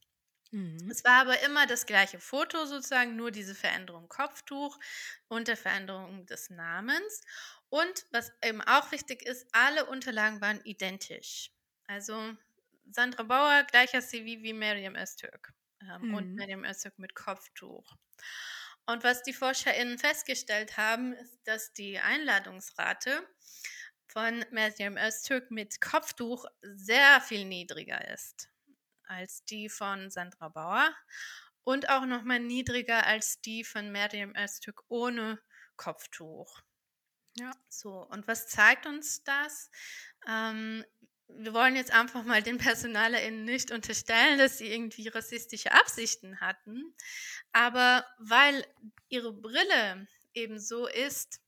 Mhm. 0.51 0.89
Es 0.89 1.03
war 1.03 1.21
aber 1.21 1.39
immer 1.41 1.67
das 1.67 1.85
gleiche 1.85 2.19
Foto 2.19 2.65
sozusagen, 2.65 3.15
nur 3.15 3.31
diese 3.31 3.53
Veränderung 3.53 4.07
Kopftuch 4.09 4.79
und 5.27 5.47
der 5.47 5.57
Veränderung 5.57 6.25
des 6.25 6.49
Namens. 6.49 7.21
Und 7.69 8.05
was 8.11 8.31
eben 8.43 8.61
auch 8.61 8.91
wichtig 8.91 9.21
ist, 9.23 9.47
alle 9.51 9.85
Unterlagen 9.85 10.41
waren 10.41 10.61
identisch. 10.63 11.51
Also 11.85 12.35
Sandra 12.91 13.23
Bauer, 13.23 13.63
gleicher 13.65 14.01
CV 14.01 14.41
wie 14.41 14.53
Miriam 14.53 14.95
Öztürk 14.95 15.53
ähm, 15.81 16.09
mhm. 16.09 16.13
und 16.15 16.33
Miriam 16.33 16.63
Öztürk 16.63 16.97
mit 16.97 17.13
Kopftuch. 17.13 17.95
Und 18.87 19.03
was 19.03 19.21
die 19.21 19.33
ForscherInnen 19.33 19.99
festgestellt 19.99 20.77
haben, 20.77 21.13
ist, 21.13 21.39
dass 21.45 21.73
die 21.73 21.99
Einladungsrate 21.99 23.21
von 24.07 24.43
Miriam 24.49 24.97
Öztürk 24.97 25.51
mit 25.51 25.79
Kopftuch 25.79 26.45
sehr 26.63 27.21
viel 27.21 27.45
niedriger 27.45 28.07
ist 28.11 28.49
als 29.09 29.43
die 29.45 29.69
von 29.69 30.09
Sandra 30.09 30.49
Bauer 30.49 30.95
und 31.63 31.89
auch 31.89 32.05
nochmal 32.05 32.39
niedriger 32.39 33.05
als 33.05 33.41
die 33.41 33.63
von 33.63 33.91
Miriam 33.91 34.33
Öztürk 34.35 34.83
ohne 34.87 35.39
Kopftuch. 35.75 36.61
Ja. 37.35 37.51
So, 37.69 38.07
und 38.09 38.27
was 38.27 38.47
zeigt 38.47 38.85
uns 38.85 39.23
das? 39.23 39.69
Ähm, 40.27 40.83
wir 41.27 41.53
wollen 41.53 41.75
jetzt 41.75 41.91
einfach 41.91 42.23
mal 42.23 42.41
den 42.41 42.57
PersonalerInnen 42.57 43.45
nicht 43.45 43.71
unterstellen, 43.71 44.39
dass 44.39 44.57
sie 44.57 44.67
irgendwie 44.67 45.07
rassistische 45.07 45.71
Absichten 45.71 46.41
hatten, 46.41 46.95
aber 47.51 48.05
weil 48.17 48.65
ihre 49.09 49.33
Brille 49.33 50.07
eben 50.33 50.59
so 50.59 50.87
ist, 50.87 51.39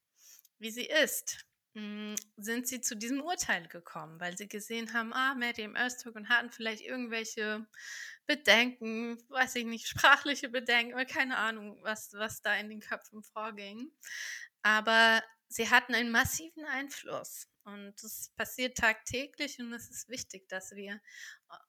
wie 0.60 0.71
sie 0.71 0.86
ist, 0.86 1.45
sind 1.73 2.67
sie 2.67 2.81
zu 2.81 2.95
diesem 2.95 3.21
Urteil 3.21 3.67
gekommen, 3.67 4.19
weil 4.19 4.38
sie 4.38 4.47
gesehen 4.47 4.93
haben, 4.93 5.13
ah, 5.13 5.36
Miriam 5.36 5.75
Öztürk 5.75 6.15
und 6.15 6.29
hatten 6.29 6.51
vielleicht 6.51 6.81
irgendwelche 6.81 7.65
Bedenken, 8.27 9.17
weiß 9.29 9.55
ich 9.55 9.65
nicht, 9.65 9.88
sprachliche 9.88 10.49
Bedenken, 10.49 11.05
keine 11.07 11.38
Ahnung, 11.38 11.79
was, 11.84 12.12
was 12.13 12.41
da 12.41 12.55
in 12.55 12.69
den 12.69 12.81
Köpfen 12.81 13.23
vorging. 13.23 13.91
Aber 14.63 15.23
sie 15.47 15.69
hatten 15.69 15.95
einen 15.95 16.12
massiven 16.12 16.65
Einfluss. 16.65 17.47
Und 17.63 17.93
das 18.01 18.31
passiert 18.36 18.77
tagtäglich 18.77 19.60
und 19.60 19.71
es 19.71 19.89
ist 19.89 20.10
wichtig, 20.10 20.49
dass 20.49 20.71
wir 20.71 20.99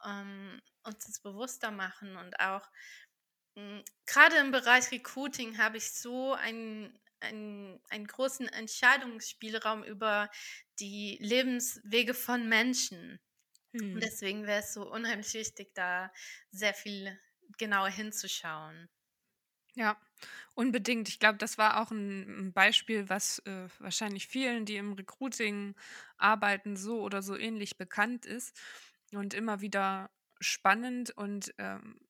ähm, 0.04 0.60
uns 0.84 1.04
das 1.06 1.20
bewusster 1.20 1.70
machen 1.70 2.16
und 2.16 2.40
auch 2.40 2.66
hm, 3.56 3.84
gerade 4.06 4.36
im 4.36 4.50
Bereich 4.50 4.90
Recruiting 4.90 5.58
habe 5.58 5.76
ich 5.76 5.92
so 5.92 6.32
ein 6.32 6.98
einen, 7.22 7.80
einen 7.88 8.06
großen 8.06 8.48
Entscheidungsspielraum 8.48 9.84
über 9.84 10.30
die 10.80 11.18
Lebenswege 11.20 12.14
von 12.14 12.48
Menschen. 12.48 13.20
Hm. 13.74 13.94
Und 13.94 14.02
deswegen 14.02 14.46
wäre 14.46 14.60
es 14.60 14.74
so 14.74 14.90
unheimlich 14.90 15.34
wichtig, 15.34 15.74
da 15.74 16.12
sehr 16.50 16.74
viel 16.74 17.18
genauer 17.58 17.90
hinzuschauen. 17.90 18.90
Ja, 19.74 19.96
unbedingt. 20.54 21.08
Ich 21.08 21.18
glaube, 21.18 21.38
das 21.38 21.56
war 21.56 21.80
auch 21.80 21.90
ein 21.90 22.52
Beispiel, 22.52 23.08
was 23.08 23.38
äh, 23.40 23.68
wahrscheinlich 23.78 24.28
vielen, 24.28 24.66
die 24.66 24.76
im 24.76 24.92
Recruiting 24.92 25.74
arbeiten, 26.18 26.76
so 26.76 27.00
oder 27.00 27.22
so 27.22 27.36
ähnlich 27.36 27.78
bekannt 27.78 28.26
ist. 28.26 28.58
und 29.14 29.34
immer 29.34 29.60
wieder 29.62 30.10
spannend 30.40 31.12
und 31.12 31.54
ähm, 31.58 32.00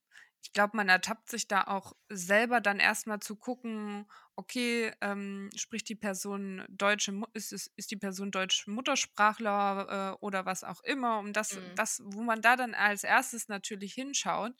ich 0.43 0.51
glaube, 0.51 0.75
man 0.75 0.89
ertappt 0.89 1.29
sich 1.29 1.47
da 1.47 1.63
auch 1.63 1.93
selber 2.09 2.59
dann 2.59 2.79
erstmal 2.79 3.19
zu 3.21 3.37
gucken, 3.37 4.05
okay, 4.35 4.91
ähm, 4.99 5.49
spricht 5.55 5.87
die 5.87 5.95
Person 5.95 6.65
deutsche, 6.69 7.13
ist, 7.33 7.53
ist, 7.53 7.71
ist 7.77 7.91
die 7.91 7.97
Person 7.97 8.29
deutsch 8.29 8.67
Muttersprachler 8.67 10.17
äh, 10.19 10.23
oder 10.23 10.45
was 10.45 10.65
auch 10.65 10.83
immer, 10.83 11.19
um 11.19 11.31
das, 11.31 11.55
mhm. 11.55 11.75
das, 11.75 12.01
wo 12.03 12.21
man 12.21 12.41
da 12.41 12.57
dann 12.57 12.73
als 12.73 13.05
erstes 13.05 13.47
natürlich 13.47 13.93
hinschaut. 13.93 14.53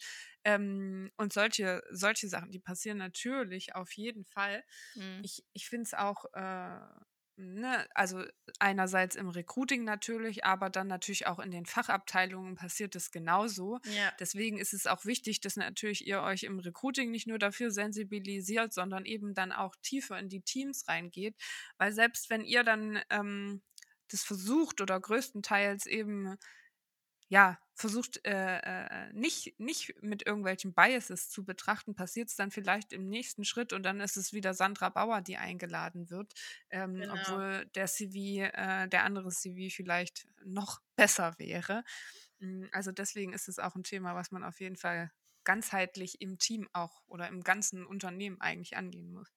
Ähm, 0.45 1.11
und 1.17 1.33
solche, 1.33 1.83
solche 1.91 2.29
Sachen, 2.29 2.51
die 2.51 2.59
passieren 2.59 2.97
natürlich 2.97 3.75
auf 3.75 3.91
jeden 3.93 4.23
Fall. 4.23 4.63
Mhm. 4.95 5.19
Ich, 5.23 5.43
ich 5.51 5.67
finde 5.67 5.83
es 5.83 5.93
auch 5.93 6.25
äh, 6.33 6.79
Ne, 7.35 7.87
also 7.95 8.23
einerseits 8.59 9.15
im 9.15 9.27
Recruiting 9.27 9.83
natürlich, 9.83 10.45
aber 10.45 10.69
dann 10.69 10.85
natürlich 10.85 11.25
auch 11.25 11.39
in 11.39 11.49
den 11.49 11.65
Fachabteilungen 11.65 12.53
passiert 12.53 12.95
es 12.95 13.09
genauso. 13.09 13.79
Ja. 13.85 14.13
Deswegen 14.19 14.59
ist 14.59 14.71
es 14.71 14.85
auch 14.85 15.03
wichtig, 15.05 15.41
dass 15.41 15.55
natürlich 15.55 16.05
ihr 16.05 16.21
euch 16.21 16.43
im 16.43 16.59
Recruiting 16.59 17.09
nicht 17.09 17.25
nur 17.25 17.39
dafür 17.39 17.71
sensibilisiert, 17.71 18.71
sondern 18.71 19.05
eben 19.05 19.33
dann 19.33 19.51
auch 19.51 19.75
tiefer 19.81 20.19
in 20.19 20.29
die 20.29 20.41
Teams 20.41 20.87
reingeht. 20.87 21.35
Weil 21.77 21.91
selbst 21.91 22.29
wenn 22.29 22.43
ihr 22.43 22.63
dann 22.63 23.01
ähm, 23.09 23.63
das 24.11 24.23
versucht 24.23 24.79
oder 24.79 24.99
größtenteils 24.99 25.87
eben 25.87 26.37
ja, 27.29 27.57
versucht 27.75 28.25
äh, 28.25 28.59
äh, 28.59 29.13
nicht, 29.13 29.59
nicht 29.59 30.01
mit 30.01 30.25
irgendwelchen 30.25 30.73
Biases 30.73 31.29
zu 31.29 31.43
betrachten, 31.43 31.95
passiert 31.95 32.29
es 32.29 32.35
dann 32.35 32.51
vielleicht 32.51 32.93
im 32.93 33.09
nächsten 33.09 33.45
Schritt 33.45 33.73
und 33.73 33.83
dann 33.83 33.99
ist 33.99 34.15
es 34.15 34.33
wieder 34.33 34.53
Sandra 34.53 34.89
Bauer, 34.89 35.21
die 35.21 35.37
eingeladen 35.37 36.09
wird, 36.09 36.33
ähm, 36.69 36.95
genau. 36.95 37.13
obwohl 37.13 37.65
der 37.75 37.87
CV, 37.87 38.43
äh, 38.43 38.87
der 38.87 39.03
andere 39.03 39.29
CV 39.29 39.73
vielleicht 39.73 40.27
noch 40.45 40.81
besser 40.95 41.33
wäre. 41.37 41.83
Hm, 42.39 42.69
also 42.71 42.91
deswegen 42.91 43.33
ist 43.33 43.47
es 43.47 43.59
auch 43.59 43.75
ein 43.75 43.83
Thema, 43.83 44.15
was 44.15 44.31
man 44.31 44.43
auf 44.43 44.59
jeden 44.59 44.77
Fall 44.77 45.11
ganzheitlich 45.43 46.21
im 46.21 46.37
Team 46.37 46.69
auch 46.73 47.03
oder 47.07 47.27
im 47.27 47.41
ganzen 47.41 47.85
Unternehmen 47.85 48.39
eigentlich 48.39 48.77
angehen 48.77 49.11
muss. 49.11 49.29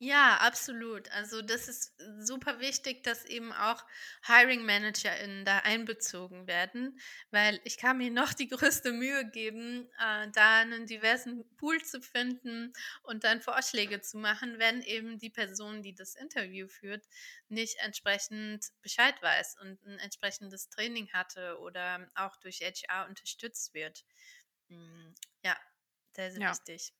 Ja, 0.00 0.36
absolut. 0.38 1.10
Also 1.12 1.40
das 1.40 1.68
ist 1.68 1.94
super 2.18 2.58
wichtig, 2.60 3.04
dass 3.04 3.24
eben 3.24 3.52
auch 3.52 3.84
Hiring 4.26 4.64
ManagerInnen 4.66 5.44
da 5.44 5.60
einbezogen 5.60 6.46
werden, 6.48 6.98
weil 7.30 7.60
ich 7.64 7.78
kann 7.78 7.98
mir 7.98 8.10
noch 8.10 8.34
die 8.34 8.48
größte 8.48 8.92
Mühe 8.92 9.24
geben, 9.30 9.88
äh, 9.98 10.28
da 10.32 10.58
einen 10.60 10.86
diversen 10.86 11.44
Pool 11.56 11.82
zu 11.82 12.02
finden 12.02 12.72
und 13.04 13.22
dann 13.24 13.40
Vorschläge 13.40 14.00
zu 14.00 14.18
machen, 14.18 14.58
wenn 14.58 14.82
eben 14.82 15.18
die 15.18 15.30
Person, 15.30 15.80
die 15.82 15.94
das 15.94 16.16
Interview 16.16 16.66
führt, 16.68 17.06
nicht 17.48 17.76
entsprechend 17.78 18.66
Bescheid 18.82 19.14
weiß 19.22 19.56
und 19.62 19.80
ein 19.86 19.98
entsprechendes 20.00 20.68
Training 20.70 21.12
hatte 21.12 21.58
oder 21.60 22.10
auch 22.16 22.36
durch 22.36 22.60
HR 22.62 23.06
unterstützt 23.08 23.72
wird. 23.74 24.04
Mm, 24.68 25.12
ja, 25.44 25.56
sehr, 26.14 26.32
sehr 26.32 26.40
ja. 26.40 26.48
wichtig. 26.48 26.92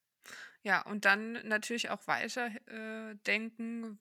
Ja, 0.63 0.81
und 0.81 1.05
dann 1.05 1.33
natürlich 1.47 1.89
auch 1.89 2.07
weiter 2.07 2.47
äh, 2.67 3.15
denken, 3.27 3.99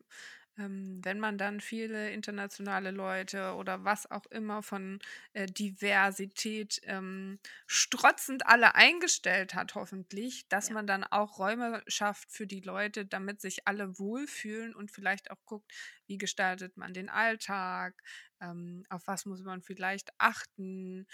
ähm, 0.56 1.00
wenn 1.04 1.18
man 1.18 1.36
dann 1.36 1.60
viele 1.60 2.10
internationale 2.10 2.90
Leute 2.92 3.54
oder 3.54 3.84
was 3.84 4.10
auch 4.10 4.26
immer 4.26 4.62
von 4.62 5.00
äh, 5.32 5.46
Diversität 5.46 6.80
ähm, 6.84 7.38
strotzend 7.66 8.46
alle 8.46 8.74
eingestellt 8.76 9.54
hat, 9.54 9.74
hoffentlich, 9.74 10.46
dass 10.48 10.68
ja. 10.68 10.74
man 10.74 10.86
dann 10.86 11.04
auch 11.04 11.38
Räume 11.38 11.82
schafft 11.88 12.30
für 12.30 12.46
die 12.46 12.60
Leute, 12.60 13.04
damit 13.04 13.40
sich 13.40 13.66
alle 13.66 13.98
wohlfühlen 13.98 14.74
und 14.74 14.90
vielleicht 14.92 15.30
auch 15.30 15.44
guckt, 15.44 15.72
wie 16.06 16.18
gestaltet 16.18 16.76
man 16.76 16.94
den 16.94 17.08
Alltag, 17.08 18.00
ähm, 18.40 18.84
auf 18.90 19.06
was 19.06 19.26
muss 19.26 19.42
man 19.42 19.62
vielleicht 19.62 20.10
achten, 20.18 21.06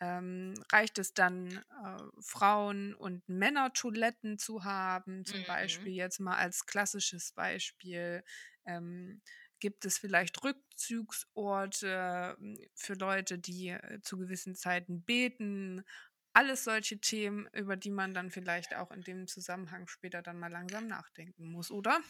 ähm, 0.00 0.54
reicht 0.72 0.98
es 0.98 1.14
dann, 1.14 1.56
äh, 1.56 1.96
Frauen- 2.20 2.94
und 2.94 3.28
Männertoiletten 3.28 4.38
zu 4.38 4.64
haben, 4.64 5.24
zum 5.24 5.40
mhm. 5.40 5.46
Beispiel 5.46 5.92
jetzt 5.92 6.20
mal 6.20 6.36
als 6.36 6.66
klassisches 6.66 7.32
Beispiel. 7.32 8.22
Ähm, 8.64 9.20
gibt 9.60 9.84
es 9.84 9.98
vielleicht 9.98 10.42
Rückzugsorte 10.44 12.36
hm, 12.38 12.58
für 12.74 12.94
Leute, 12.94 13.38
die 13.38 13.70
äh, 13.70 14.00
zu 14.02 14.18
gewissen 14.18 14.54
Zeiten 14.54 15.02
beten? 15.02 15.84
alles 16.38 16.62
solche 16.62 17.00
Themen, 17.00 17.48
über 17.52 17.76
die 17.76 17.90
man 17.90 18.14
dann 18.14 18.30
vielleicht 18.30 18.76
auch 18.76 18.92
in 18.92 19.02
dem 19.02 19.26
Zusammenhang 19.26 19.88
später 19.88 20.22
dann 20.22 20.38
mal 20.38 20.52
langsam 20.52 20.86
nachdenken 20.86 21.50
muss, 21.50 21.72
oder? 21.72 22.00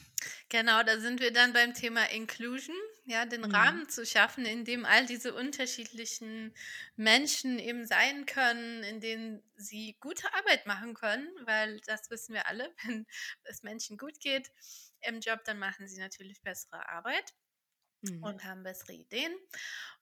Genau, 0.50 0.82
da 0.82 1.00
sind 1.00 1.20
wir 1.20 1.32
dann 1.32 1.54
beim 1.54 1.72
Thema 1.72 2.04
Inclusion, 2.10 2.76
ja, 3.08 3.24
den 3.24 3.40
mhm. 3.40 3.54
Rahmen 3.54 3.88
zu 3.88 4.04
schaffen, 4.04 4.44
in 4.44 4.66
dem 4.66 4.84
all 4.84 5.06
diese 5.06 5.34
unterschiedlichen 5.34 6.54
Menschen 6.94 7.58
eben 7.58 7.86
sein 7.86 8.26
können, 8.26 8.82
in 8.82 9.00
denen 9.00 9.42
sie 9.56 9.96
gute 9.98 10.32
Arbeit 10.34 10.66
machen 10.66 10.92
können, 10.92 11.26
weil 11.46 11.80
das 11.86 12.10
wissen 12.10 12.34
wir 12.34 12.46
alle, 12.46 12.70
wenn 12.84 13.06
es 13.44 13.62
Menschen 13.62 13.96
gut 13.96 14.20
geht 14.20 14.52
im 15.00 15.20
Job, 15.20 15.42
dann 15.44 15.58
machen 15.58 15.88
sie 15.88 15.98
natürlich 15.98 16.42
bessere 16.42 16.86
Arbeit 16.86 17.32
mhm. 18.02 18.22
und 18.22 18.44
haben 18.44 18.62
bessere 18.62 18.92
Ideen. 18.92 19.34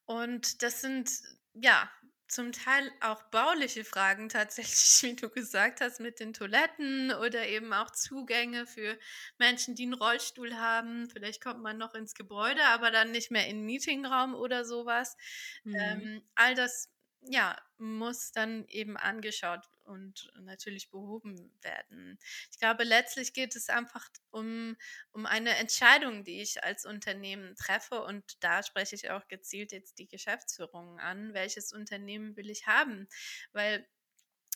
Und 0.04 0.64
das 0.64 0.80
sind 0.80 1.08
ja 1.52 1.88
zum 2.28 2.52
Teil 2.52 2.90
auch 3.00 3.22
bauliche 3.24 3.84
Fragen 3.84 4.28
tatsächlich, 4.28 5.02
wie 5.02 5.16
du 5.16 5.28
gesagt 5.28 5.80
hast, 5.80 6.00
mit 6.00 6.20
den 6.20 6.32
Toiletten 6.32 7.12
oder 7.12 7.46
eben 7.46 7.72
auch 7.72 7.90
Zugänge 7.90 8.66
für 8.66 8.98
Menschen, 9.38 9.74
die 9.74 9.84
einen 9.84 9.94
Rollstuhl 9.94 10.54
haben. 10.56 11.08
Vielleicht 11.10 11.42
kommt 11.42 11.62
man 11.62 11.78
noch 11.78 11.94
ins 11.94 12.14
Gebäude, 12.14 12.62
aber 12.64 12.90
dann 12.90 13.10
nicht 13.10 13.30
mehr 13.30 13.46
in 13.46 13.58
den 13.58 13.66
Meetingraum 13.66 14.34
oder 14.34 14.64
sowas. 14.64 15.16
Mhm. 15.64 15.76
Ähm, 15.76 16.22
all 16.34 16.54
das 16.54 16.90
ja, 17.28 17.56
muss 17.78 18.32
dann 18.32 18.66
eben 18.68 18.96
angeschaut 18.96 19.68
und 19.86 20.32
natürlich 20.40 20.90
behoben 20.90 21.52
werden. 21.62 22.18
Ich 22.50 22.58
glaube, 22.58 22.84
letztlich 22.84 23.32
geht 23.32 23.56
es 23.56 23.68
einfach 23.68 24.08
um, 24.30 24.76
um 25.12 25.26
eine 25.26 25.56
Entscheidung, 25.56 26.24
die 26.24 26.42
ich 26.42 26.62
als 26.64 26.84
Unternehmen 26.84 27.54
treffe 27.56 28.02
und 28.02 28.42
da 28.42 28.62
spreche 28.62 28.96
ich 28.96 29.10
auch 29.10 29.28
gezielt 29.28 29.72
jetzt 29.72 29.98
die 29.98 30.08
Geschäftsführung 30.08 30.98
an. 30.98 31.34
Welches 31.34 31.72
Unternehmen 31.72 32.36
will 32.36 32.50
ich 32.50 32.66
haben? 32.66 33.08
Weil 33.52 33.86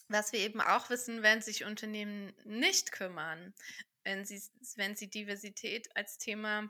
was 0.09 0.33
wir 0.33 0.41
eben 0.41 0.61
auch 0.61 0.91
wissen, 0.91 1.23
wenn 1.23 1.41
sich 1.41 1.65
Unternehmen 1.65 2.33
nicht 2.45 2.91
kümmern, 2.91 3.55
wenn 4.03 4.25
sie, 4.25 4.43
wenn 4.77 4.97
sie 4.97 5.09
Diversität 5.09 5.95
als 5.97 6.19
Thema 6.19 6.69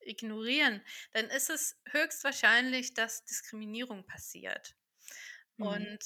ignorieren, 0.00 0.82
dann 1.12 1.26
ist 1.26 1.50
es 1.50 1.76
höchstwahrscheinlich, 1.90 2.94
dass 2.94 3.24
Diskriminierung 3.24 4.06
passiert. 4.06 4.76
Mhm. 5.56 5.66
Und 5.66 5.98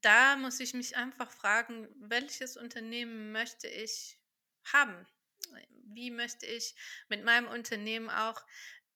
da 0.00 0.36
muss 0.36 0.60
ich 0.60 0.74
mich 0.74 0.96
einfach 0.96 1.30
fragen, 1.30 1.88
welches 1.96 2.56
Unternehmen 2.56 3.32
möchte 3.32 3.68
ich 3.68 4.18
haben? 4.72 5.06
Wie 5.86 6.10
möchte 6.10 6.46
ich 6.46 6.74
mit 7.08 7.24
meinem 7.24 7.48
Unternehmen 7.48 8.08
auch 8.10 8.40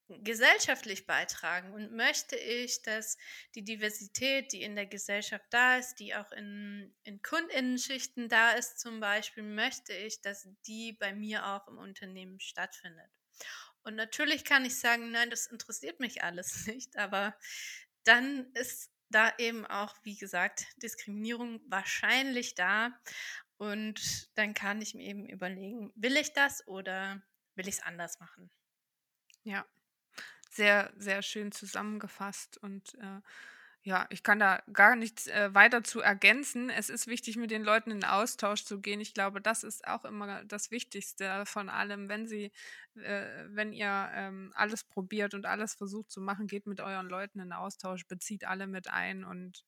gesellschaftlich 0.08 1.06
beitragen 1.06 1.74
und 1.74 1.92
möchte 1.92 2.36
ich, 2.36 2.80
dass 2.82 3.18
die 3.54 3.62
Diversität, 3.62 4.52
die 4.52 4.62
in 4.62 4.74
der 4.74 4.86
Gesellschaft 4.86 5.44
da 5.50 5.76
ist, 5.76 5.96
die 5.96 6.14
auch 6.14 6.32
in, 6.32 6.94
in 7.04 7.20
Kundinnenschichten 7.22 8.28
da 8.28 8.52
ist 8.52 8.80
zum 8.80 9.00
Beispiel, 9.00 9.42
möchte 9.42 9.92
ich, 9.92 10.22
dass 10.22 10.48
die 10.66 10.94
bei 10.94 11.12
mir 11.12 11.46
auch 11.46 11.68
im 11.68 11.76
Unternehmen 11.76 12.40
stattfindet. 12.40 13.10
Und 13.82 13.96
natürlich 13.96 14.44
kann 14.44 14.64
ich 14.64 14.78
sagen, 14.78 15.10
nein, 15.10 15.30
das 15.30 15.46
interessiert 15.46 16.00
mich 16.00 16.22
alles 16.22 16.66
nicht, 16.66 16.96
aber 16.96 17.36
dann 18.04 18.50
ist 18.54 18.90
da 19.10 19.32
eben 19.38 19.66
auch, 19.66 19.94
wie 20.02 20.16
gesagt, 20.16 20.66
Diskriminierung 20.82 21.60
wahrscheinlich 21.68 22.54
da. 22.54 22.90
Und 23.56 24.30
dann 24.36 24.54
kann 24.54 24.80
ich 24.80 24.94
mir 24.94 25.04
eben 25.04 25.28
überlegen, 25.28 25.92
will 25.96 26.16
ich 26.16 26.32
das 26.32 26.66
oder 26.66 27.22
will 27.54 27.68
ich 27.68 27.76
es 27.76 27.82
anders 27.82 28.20
machen? 28.20 28.50
Ja, 29.42 29.66
sehr, 30.50 30.92
sehr 30.96 31.22
schön 31.22 31.52
zusammengefasst 31.52 32.58
und 32.58 32.94
äh, 32.94 33.20
ja, 33.88 34.06
ich 34.10 34.22
kann 34.22 34.38
da 34.38 34.62
gar 34.70 34.96
nichts 34.96 35.28
äh, 35.28 35.54
weiter 35.54 35.82
zu 35.82 36.00
ergänzen. 36.02 36.68
Es 36.68 36.90
ist 36.90 37.06
wichtig, 37.06 37.38
mit 37.38 37.50
den 37.50 37.64
Leuten 37.64 37.90
in 37.90 38.04
Austausch 38.04 38.64
zu 38.64 38.82
gehen. 38.82 39.00
Ich 39.00 39.14
glaube, 39.14 39.40
das 39.40 39.64
ist 39.64 39.88
auch 39.88 40.04
immer 40.04 40.44
das 40.44 40.70
Wichtigste 40.70 41.46
von 41.46 41.70
allem. 41.70 42.10
Wenn 42.10 42.26
sie, 42.26 42.52
äh, 42.96 43.46
wenn 43.48 43.72
ihr 43.72 44.10
ähm, 44.12 44.52
alles 44.54 44.84
probiert 44.84 45.32
und 45.32 45.46
alles 45.46 45.72
versucht 45.72 46.10
zu 46.10 46.20
machen, 46.20 46.48
geht 46.48 46.66
mit 46.66 46.82
euren 46.82 47.08
Leuten 47.08 47.40
in 47.40 47.54
Austausch, 47.54 48.06
bezieht 48.06 48.44
alle 48.44 48.66
mit 48.66 48.90
ein 48.90 49.24
und 49.24 49.64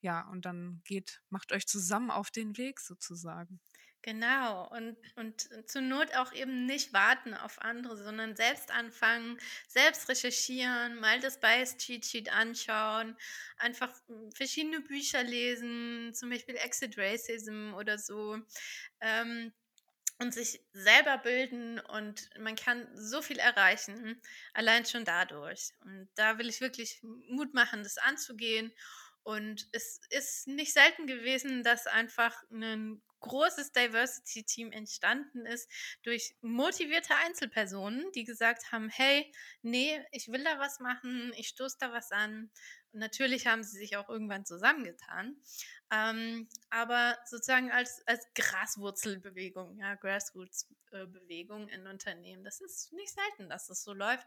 ja, 0.00 0.22
und 0.30 0.46
dann 0.46 0.82
geht, 0.84 1.22
macht 1.28 1.52
euch 1.52 1.68
zusammen 1.68 2.10
auf 2.10 2.32
den 2.32 2.56
Weg 2.56 2.80
sozusagen. 2.80 3.60
Genau, 4.02 4.66
und, 4.68 4.96
und 5.16 5.46
zur 5.68 5.82
Not 5.82 6.14
auch 6.16 6.32
eben 6.32 6.64
nicht 6.64 6.94
warten 6.94 7.34
auf 7.34 7.60
andere, 7.60 7.98
sondern 8.02 8.34
selbst 8.34 8.70
anfangen, 8.70 9.38
selbst 9.68 10.08
recherchieren, 10.08 10.94
mal 11.00 11.20
das 11.20 11.38
Bias 11.38 11.76
Cheat 11.76 12.06
Sheet 12.06 12.32
anschauen, 12.32 13.14
einfach 13.58 13.92
hm, 14.06 14.32
verschiedene 14.32 14.80
Bücher 14.80 15.22
lesen, 15.22 16.14
zum 16.14 16.30
Beispiel 16.30 16.56
Exit 16.56 16.96
Racism 16.96 17.74
oder 17.74 17.98
so. 17.98 18.38
Ähm, 19.02 19.52
und 20.18 20.34
sich 20.34 20.60
selber 20.74 21.16
bilden 21.18 21.80
und 21.80 22.28
man 22.38 22.54
kann 22.54 22.86
so 22.94 23.22
viel 23.22 23.38
erreichen, 23.38 24.20
allein 24.52 24.84
schon 24.84 25.04
dadurch. 25.06 25.70
Und 25.82 26.08
da 26.14 26.38
will 26.38 26.48
ich 26.48 26.60
wirklich 26.60 27.00
Mut 27.02 27.54
machen, 27.54 27.82
das 27.82 27.96
anzugehen 27.96 28.70
Und 29.22 29.68
es 29.72 30.00
ist 30.10 30.46
nicht 30.48 30.72
selten 30.72 31.06
gewesen, 31.06 31.62
dass 31.62 31.86
einfach 31.86 32.42
ein 32.50 33.02
großes 33.20 33.72
Diversity-Team 33.72 34.72
entstanden 34.72 35.46
ist 35.46 35.70
durch 36.02 36.34
motivierte 36.40 37.14
Einzelpersonen, 37.16 38.10
die 38.12 38.24
gesagt 38.24 38.72
haben, 38.72 38.88
hey, 38.88 39.30
nee, 39.62 40.02
ich 40.10 40.28
will 40.28 40.42
da 40.42 40.58
was 40.58 40.80
machen, 40.80 41.32
ich 41.36 41.48
stoße 41.48 41.76
da 41.78 41.92
was 41.92 42.10
an. 42.12 42.50
Und 42.92 43.00
natürlich 43.00 43.46
haben 43.46 43.62
sie 43.62 43.78
sich 43.78 43.96
auch 43.96 44.08
irgendwann 44.08 44.46
zusammengetan. 44.46 45.36
Ähm, 45.92 46.48
aber 46.70 47.18
sozusagen 47.26 47.70
als, 47.70 48.02
als 48.06 48.26
Graswurzelbewegung, 48.34 49.78
ja, 49.78 49.94
Grassroots-Bewegung 49.96 51.68
in 51.68 51.86
Unternehmen, 51.86 52.42
das 52.42 52.60
ist 52.60 52.92
nicht 52.92 53.12
selten, 53.12 53.48
dass 53.48 53.66
das 53.66 53.84
so 53.84 53.92
läuft 53.92 54.26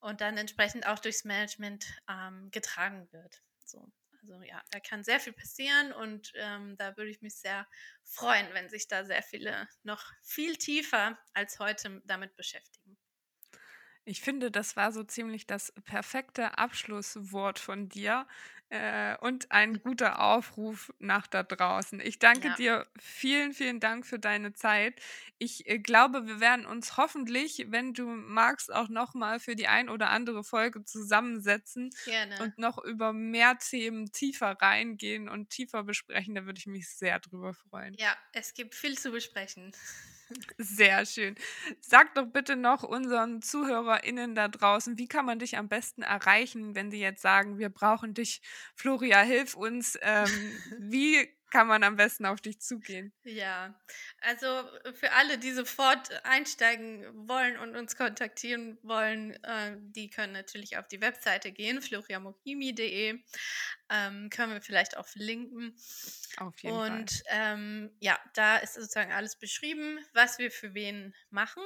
und 0.00 0.20
dann 0.20 0.36
entsprechend 0.36 0.86
auch 0.86 0.98
durchs 0.98 1.24
Management 1.24 1.86
ähm, 2.08 2.50
getragen 2.50 3.08
wird. 3.12 3.42
So. 3.70 3.92
Also 4.20 4.42
ja, 4.42 4.62
da 4.72 4.80
kann 4.80 5.04
sehr 5.04 5.20
viel 5.20 5.32
passieren 5.32 5.92
und 5.92 6.32
ähm, 6.34 6.76
da 6.76 6.96
würde 6.96 7.10
ich 7.10 7.22
mich 7.22 7.36
sehr 7.36 7.66
freuen, 8.04 8.52
wenn 8.52 8.68
sich 8.68 8.88
da 8.88 9.04
sehr 9.04 9.22
viele 9.22 9.68
noch 9.84 10.04
viel 10.22 10.56
tiefer 10.56 11.18
als 11.34 11.58
heute 11.60 12.02
damit 12.04 12.34
beschäftigen. 12.36 12.97
Ich 14.08 14.22
finde, 14.22 14.50
das 14.50 14.74
war 14.74 14.90
so 14.90 15.04
ziemlich 15.04 15.46
das 15.46 15.70
perfekte 15.84 16.56
Abschlusswort 16.56 17.58
von 17.58 17.90
dir 17.90 18.26
äh, 18.70 19.18
und 19.18 19.52
ein 19.52 19.82
guter 19.82 20.22
Aufruf 20.22 20.90
nach 20.98 21.26
da 21.26 21.42
draußen. 21.42 22.00
Ich 22.00 22.18
danke 22.18 22.48
ja. 22.48 22.54
dir 22.54 22.86
vielen, 22.98 23.52
vielen 23.52 23.80
Dank 23.80 24.06
für 24.06 24.18
deine 24.18 24.54
Zeit. 24.54 24.94
Ich 25.36 25.68
äh, 25.68 25.78
glaube, 25.78 26.26
wir 26.26 26.40
werden 26.40 26.64
uns 26.64 26.96
hoffentlich, 26.96 27.66
wenn 27.68 27.92
du 27.92 28.06
magst, 28.06 28.72
auch 28.72 28.88
nochmal 28.88 29.40
für 29.40 29.56
die 29.56 29.68
ein 29.68 29.90
oder 29.90 30.08
andere 30.08 30.42
Folge 30.42 30.82
zusammensetzen 30.84 31.90
Gerne. 32.06 32.42
und 32.42 32.56
noch 32.56 32.82
über 32.82 33.12
mehr 33.12 33.58
Themen 33.58 34.10
tiefer 34.10 34.56
reingehen 34.58 35.28
und 35.28 35.50
tiefer 35.50 35.82
besprechen. 35.82 36.34
Da 36.34 36.46
würde 36.46 36.58
ich 36.58 36.66
mich 36.66 36.88
sehr 36.88 37.18
drüber 37.18 37.52
freuen. 37.52 37.92
Ja, 37.98 38.16
es 38.32 38.54
gibt 38.54 38.74
viel 38.74 38.96
zu 38.96 39.10
besprechen. 39.10 39.72
Sehr 40.58 41.06
schön. 41.06 41.36
Sag 41.80 42.14
doch 42.14 42.26
bitte 42.26 42.56
noch 42.56 42.82
unseren 42.82 43.42
ZuhörerInnen 43.42 44.34
da 44.34 44.48
draußen, 44.48 44.98
wie 44.98 45.08
kann 45.08 45.24
man 45.26 45.38
dich 45.38 45.56
am 45.56 45.68
besten 45.68 46.02
erreichen, 46.02 46.74
wenn 46.74 46.90
sie 46.90 47.00
jetzt 47.00 47.22
sagen, 47.22 47.58
wir 47.58 47.70
brauchen 47.70 48.14
dich, 48.14 48.42
Floria, 48.74 49.20
hilf 49.22 49.54
uns. 49.54 49.98
Ähm, 50.02 50.26
wie 50.78 51.28
kann 51.50 51.66
man 51.66 51.82
am 51.82 51.96
besten 51.96 52.26
auf 52.26 52.40
dich 52.40 52.60
zugehen? 52.60 53.12
Ja, 53.24 53.74
also 54.20 54.46
für 54.94 55.12
alle, 55.12 55.38
die 55.38 55.52
sofort 55.52 56.24
einsteigen 56.24 57.06
wollen 57.28 57.56
und 57.58 57.74
uns 57.76 57.96
kontaktieren 57.96 58.78
wollen, 58.82 59.32
äh, 59.44 59.76
die 59.78 60.10
können 60.10 60.32
natürlich 60.32 60.76
auf 60.76 60.88
die 60.88 61.00
Webseite 61.00 61.52
gehen, 61.52 61.80
floriamokimi.de. 61.80 63.18
Ähm, 63.90 64.28
können 64.30 64.52
wir 64.52 64.60
vielleicht 64.60 64.96
auch 64.96 65.06
verlinken. 65.06 65.74
Auf 66.36 66.58
jeden 66.62 66.76
und, 66.76 67.10
Fall. 67.10 67.22
ähm, 67.28 67.96
ja, 68.00 68.18
da 68.34 68.58
ist 68.58 68.74
sozusagen 68.74 69.12
alles 69.12 69.38
beschrieben, 69.38 69.98
was 70.12 70.38
wir 70.38 70.50
für 70.50 70.74
wen 70.74 71.14
machen. 71.30 71.62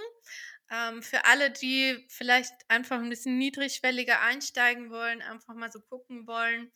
Ähm, 0.71 1.03
für 1.03 1.25
alle, 1.27 1.51
die 1.51 2.07
vielleicht 2.09 2.55
einfach 2.69 2.99
ein 2.99 3.11
bisschen 3.11 3.37
niedrigschwelliger 3.37 4.21
einsteigen 4.23 4.91
wollen, 4.91 5.21
einfach 5.21 5.55
mal 5.55 5.71
so 5.71 5.81
gucken 5.81 6.27
wollen, 6.27 6.73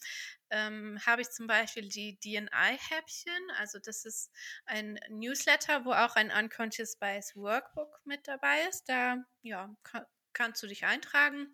ähm, 0.51 0.99
habe 1.07 1.22
ich 1.22 1.30
zum 1.30 1.47
Beispiel 1.47 1.88
die 1.88 2.18
DNI-Häppchen. 2.20 3.51
Also 3.59 3.78
das 3.78 4.05
ist 4.05 4.30
ein 4.66 4.99
Newsletter, 5.09 5.84
wo 5.84 5.92
auch 5.92 6.14
ein 6.16 6.30
Unconscious 6.30 6.97
Bias 6.99 7.34
Workbook 7.36 8.01
mit 8.05 8.28
dabei 8.28 8.62
ist. 8.68 8.84
Da 8.88 9.24
ja, 9.42 9.74
kann, 9.82 10.05
kannst 10.37 10.62
du 10.62 10.66
dich 10.66 10.84
eintragen. 10.84 11.49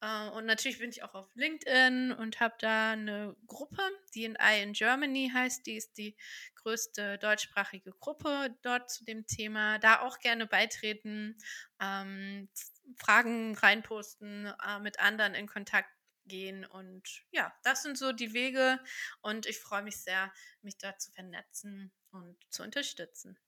Äh, 0.00 0.28
und 0.30 0.44
natürlich 0.44 0.78
bin 0.78 0.90
ich 0.90 1.02
auch 1.02 1.14
auf 1.14 1.34
LinkedIn 1.34 2.12
und 2.12 2.40
habe 2.40 2.54
da 2.58 2.92
eine 2.92 3.36
Gruppe, 3.46 3.82
DNI 4.14 4.62
in 4.62 4.72
Germany 4.72 5.30
heißt, 5.32 5.64
die 5.66 5.76
ist 5.76 5.96
die 5.96 6.16
größte 6.56 7.18
deutschsprachige 7.18 7.92
Gruppe 7.92 8.56
dort 8.62 8.90
zu 8.90 9.04
dem 9.04 9.26
Thema. 9.26 9.78
Da 9.78 10.00
auch 10.00 10.18
gerne 10.18 10.46
beitreten, 10.46 11.38
ähm, 11.80 12.48
Fragen 12.96 13.56
reinposten, 13.56 14.52
äh, 14.66 14.80
mit 14.80 14.98
anderen 14.98 15.34
in 15.34 15.46
Kontakt 15.46 15.90
gehen. 16.26 16.64
Und 16.64 17.22
ja, 17.30 17.54
das 17.62 17.82
sind 17.82 17.96
so 17.96 18.12
die 18.12 18.32
Wege 18.32 18.80
und 19.20 19.46
ich 19.46 19.58
freue 19.60 19.82
mich 19.82 20.02
sehr, 20.02 20.32
mich 20.62 20.76
da 20.78 20.98
zu 20.98 21.12
vernetzen 21.12 21.92
und 22.10 22.36
zu 22.50 22.62
unterstützen. 22.62 23.38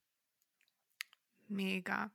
Mega. 1.48 2.12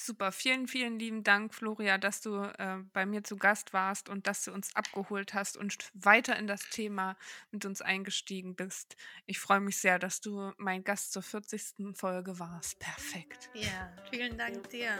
Super, 0.00 0.30
vielen, 0.30 0.68
vielen 0.68 0.96
lieben 1.00 1.24
Dank, 1.24 1.52
Floria, 1.52 1.98
dass 1.98 2.20
du 2.20 2.36
äh, 2.36 2.76
bei 2.92 3.04
mir 3.04 3.24
zu 3.24 3.36
Gast 3.36 3.72
warst 3.72 4.08
und 4.08 4.28
dass 4.28 4.44
du 4.44 4.52
uns 4.52 4.76
abgeholt 4.76 5.34
hast 5.34 5.56
und 5.56 5.76
weiter 5.92 6.36
in 6.36 6.46
das 6.46 6.70
Thema 6.70 7.16
mit 7.50 7.64
uns 7.64 7.82
eingestiegen 7.82 8.54
bist. 8.54 8.96
Ich 9.26 9.40
freue 9.40 9.58
mich 9.58 9.78
sehr, 9.78 9.98
dass 9.98 10.20
du 10.20 10.52
mein 10.56 10.84
Gast 10.84 11.12
zur 11.12 11.22
40. 11.22 11.96
Folge 11.96 12.38
warst. 12.38 12.78
Perfekt. 12.78 13.50
Ja, 13.54 13.92
vielen 14.08 14.38
Dank 14.38 14.70
dir. 14.70 14.90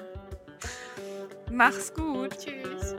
Mach's 1.48 1.94
gut. 1.94 2.36
Tschüss. 2.36 2.96